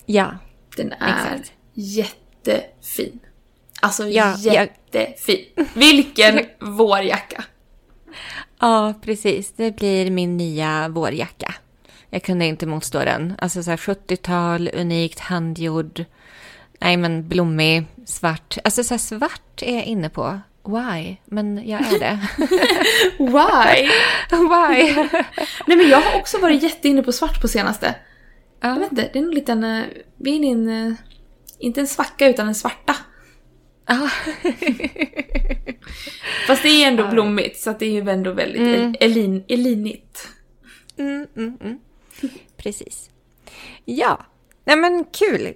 Ja, 0.06 0.32
Den 0.78 0.92
är 0.92 1.34
Exakt. 1.36 1.54
jättefin. 1.74 3.20
Alltså 3.82 4.08
Ja, 4.08 4.36
jag- 4.38 4.54
jättefin. 4.54 5.46
Vilken 5.74 6.40
vårjacka. 6.78 7.44
Ja 8.62 8.94
precis. 9.02 9.54
Det 9.54 9.72
blir 9.76 10.12
min 10.12 10.38
nya 10.38 10.90
vårjacka. 10.90 11.54
Jag 12.10 12.24
kunde 12.24 12.46
inte 12.46 12.66
motstå 12.66 13.00
den. 13.00 13.34
Alltså 13.38 13.64
så 13.64 13.70
här 13.70 13.78
70-tal, 13.78 14.70
unikt, 14.74 15.20
handgjord. 15.20 16.06
Nej 16.80 16.98
men 16.98 17.28
blommig, 17.28 17.84
svart. 18.06 18.58
Alltså 18.64 18.84
så 18.84 18.98
svart 18.98 19.62
är 19.62 19.76
jag 19.76 19.86
inne 19.86 20.10
på. 20.10 20.40
Why? 20.66 21.18
Men 21.26 21.68
jag 21.70 21.82
är 21.94 22.00
det. 22.00 22.20
Why? 23.20 23.90
Why? 24.32 24.94
Nej 25.68 25.78
men 25.78 25.90
jag 25.90 26.02
har 26.02 26.20
också 26.20 26.38
varit 26.38 26.64
jätteinne 26.64 27.04
på 27.04 27.12
svart 27.12 27.42
på 27.42 27.48
senaste. 27.48 27.96
Jag 28.62 28.72
ja. 28.72 28.76
vet 28.80 28.92
inte, 28.92 29.10
det 29.14 29.20
är 29.20 29.52
en... 29.52 29.64
eh, 29.64 29.86
Vi 30.18 30.32
är 30.32 30.36
inne 30.36 30.48
i 30.48 30.52
en... 30.52 30.88
eh, 30.92 30.94
Inte 31.60 31.80
en 31.82 31.88
svacka 31.88 32.28
utan 32.30 32.48
en 32.48 32.56
svarta. 32.56 32.96
Ja. 33.92 34.10
Fast 36.48 36.64
det 36.64 36.70
är 36.70 36.88
ändå 36.88 37.08
blommigt 37.08 37.60
så 37.60 37.72
det 37.80 37.86
är 37.86 37.92
ju 37.92 38.10
ändå 38.10 38.32
väldigt 38.32 38.62
Mm. 38.62 38.96
elin, 39.00 39.44
elinigt. 39.48 40.28
Mm, 40.98 41.28
mm, 41.38 41.58
mm. 41.62 41.80
Precis. 42.58 43.10
Ja, 43.86 44.26
nej 44.66 44.76
men 44.76 45.04
kul. 45.04 45.54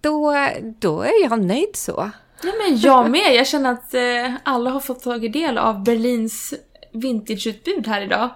Då, 0.00 0.34
då 0.78 1.02
är 1.02 1.22
jag 1.22 1.44
nöjd 1.44 1.76
så. 1.76 2.10
Nej 2.44 2.52
men 2.68 2.78
jag 2.78 3.10
med, 3.10 3.34
jag 3.34 3.46
känner 3.46 3.72
att 3.72 3.94
eh, 3.94 4.34
alla 4.44 4.70
har 4.70 4.80
fått 4.80 5.02
tagit 5.02 5.32
del 5.32 5.58
av 5.58 5.84
Berlins 5.84 6.54
vintageutbud 6.92 7.86
här 7.86 8.00
idag. 8.02 8.30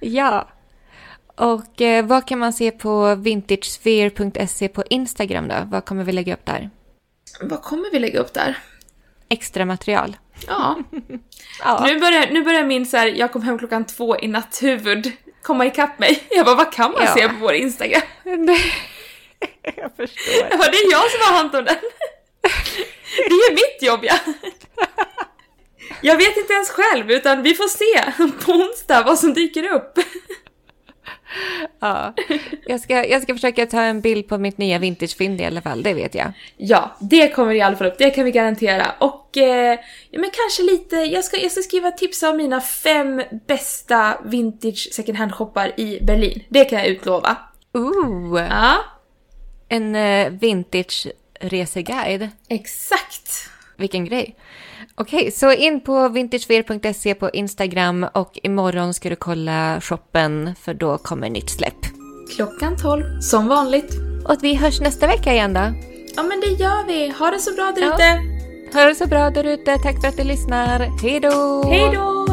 Ja. 0.00 0.48
Och 1.36 1.80
eh, 1.80 2.04
vad 2.06 2.26
kan 2.26 2.38
man 2.38 2.52
se 2.52 2.70
på 2.70 3.14
vintagesphere.se 3.14 4.68
på 4.68 4.84
Instagram 4.90 5.48
då? 5.48 5.54
Vad 5.64 5.84
kommer 5.84 6.04
vi 6.04 6.12
lägga 6.12 6.34
upp 6.34 6.44
där? 6.46 6.70
Vad 7.40 7.62
kommer 7.62 7.90
vi 7.90 7.98
lägga 7.98 8.20
upp 8.20 8.32
där? 8.34 8.58
Extra 9.28 9.64
material. 9.64 10.16
Ja, 10.46 10.78
Ja. 11.64 11.82
nu 11.86 11.98
börjar, 12.00 12.26
nu 12.30 12.42
börjar 12.44 12.64
min 12.64 12.86
så 12.86 12.96
här, 12.96 13.06
jag 13.06 13.32
kom 13.32 13.42
hem 13.42 13.58
klockan 13.58 13.86
två 13.86 14.18
i 14.18 14.28
natt 14.28 14.58
huvud 14.62 15.12
komma 15.42 15.66
ikapp 15.66 15.98
mig. 15.98 16.22
Jag 16.30 16.46
bara, 16.46 16.54
vad 16.56 16.72
kan 16.72 16.92
man 16.92 17.02
Ja. 17.04 17.14
se 17.14 17.28
på 17.28 17.34
vår 17.40 17.54
Instagram? 17.54 18.02
jag 19.76 19.90
förstår. 19.96 20.48
Jag 20.50 20.58
bara, 20.58 20.70
det 20.70 20.76
är 20.76 20.90
jag 20.92 21.10
som 21.10 21.20
har 21.20 21.32
hand 21.36 21.54
om 21.54 21.64
den. 21.64 21.76
Det 23.16 23.34
är 23.34 23.52
mitt 23.52 23.82
jobb 23.82 24.00
ja. 24.02 24.14
Jag 26.02 26.16
vet 26.16 26.36
inte 26.36 26.52
ens 26.52 26.70
själv 26.70 27.10
utan 27.10 27.42
vi 27.42 27.54
får 27.54 27.68
se 27.68 28.12
på 28.44 28.52
onsdag 28.52 29.02
vad 29.02 29.18
som 29.18 29.34
dyker 29.34 29.72
upp. 29.72 29.98
Ja. 31.80 32.14
Jag, 32.66 32.80
ska, 32.80 33.06
jag 33.06 33.22
ska 33.22 33.34
försöka 33.34 33.66
ta 33.66 33.80
en 33.82 34.00
bild 34.00 34.28
på 34.28 34.38
mitt 34.38 34.58
nya 34.58 34.78
vintagefynd 34.78 35.40
i 35.40 35.44
alla 35.44 35.62
fall, 35.62 35.82
det 35.82 35.94
vet 35.94 36.14
jag. 36.14 36.32
Ja, 36.56 36.96
det 37.00 37.28
kommer 37.28 37.52
i 37.54 37.60
alla 37.60 37.76
fall 37.76 37.86
upp, 37.86 37.98
det 37.98 38.10
kan 38.10 38.24
vi 38.24 38.30
garantera. 38.30 38.86
Och 38.98 39.36
eh, 39.36 39.78
ja, 40.10 40.20
men 40.20 40.30
kanske 40.32 40.62
lite, 40.72 40.96
jag 40.96 41.24
ska, 41.24 41.36
jag 41.36 41.52
ska 41.52 41.62
skriva 41.62 41.90
tips 41.90 42.22
av 42.22 42.36
mina 42.36 42.60
fem 42.60 43.22
bästa 43.46 44.18
vintage 44.24 44.88
second 44.92 45.18
hand-shoppar 45.18 45.80
i 45.80 45.98
Berlin. 46.02 46.42
Det 46.48 46.64
kan 46.64 46.78
jag 46.78 46.88
utlova. 46.88 47.36
Ooh, 47.72 48.46
Ja, 48.50 48.76
en 49.68 49.96
uh, 49.96 50.30
vintage-reseguide. 50.40 52.28
exakt. 52.48 53.50
Vilken 53.76 54.04
grej. 54.04 54.36
Okej, 54.94 55.30
så 55.32 55.52
in 55.52 55.80
på 55.80 56.08
vintagefear.se 56.08 57.14
på 57.14 57.30
Instagram 57.30 58.06
och 58.14 58.38
imorgon 58.42 58.94
ska 58.94 59.08
du 59.10 59.16
kolla 59.16 59.80
shoppen 59.80 60.54
för 60.60 60.74
då 60.74 60.98
kommer 60.98 61.30
nytt 61.30 61.50
släpp. 61.50 61.74
Klockan 62.36 62.76
12, 62.76 63.20
som 63.20 63.48
vanligt. 63.48 63.92
Och 64.24 64.36
vi 64.42 64.54
hörs 64.54 64.80
nästa 64.80 65.06
vecka 65.06 65.32
igen 65.32 65.52
då. 65.52 65.60
Ja 66.16 66.22
men 66.22 66.40
det 66.40 66.46
gör 66.46 66.86
vi. 66.86 67.08
Ha 67.18 67.30
det 67.30 67.38
så 67.38 67.54
bra 67.54 67.72
där 67.76 67.82
Ja. 67.82 67.94
ute. 67.94 68.78
Ha 68.78 68.84
det 68.84 68.94
så 68.94 69.06
bra 69.06 69.30
där 69.30 69.44
ute. 69.44 69.76
Tack 69.78 70.00
för 70.00 70.08
att 70.08 70.16
du 70.16 70.24
lyssnar. 70.24 70.78
Hej 71.02 71.20
då! 71.20 71.62
Hej 71.70 71.90
då! 71.94 72.26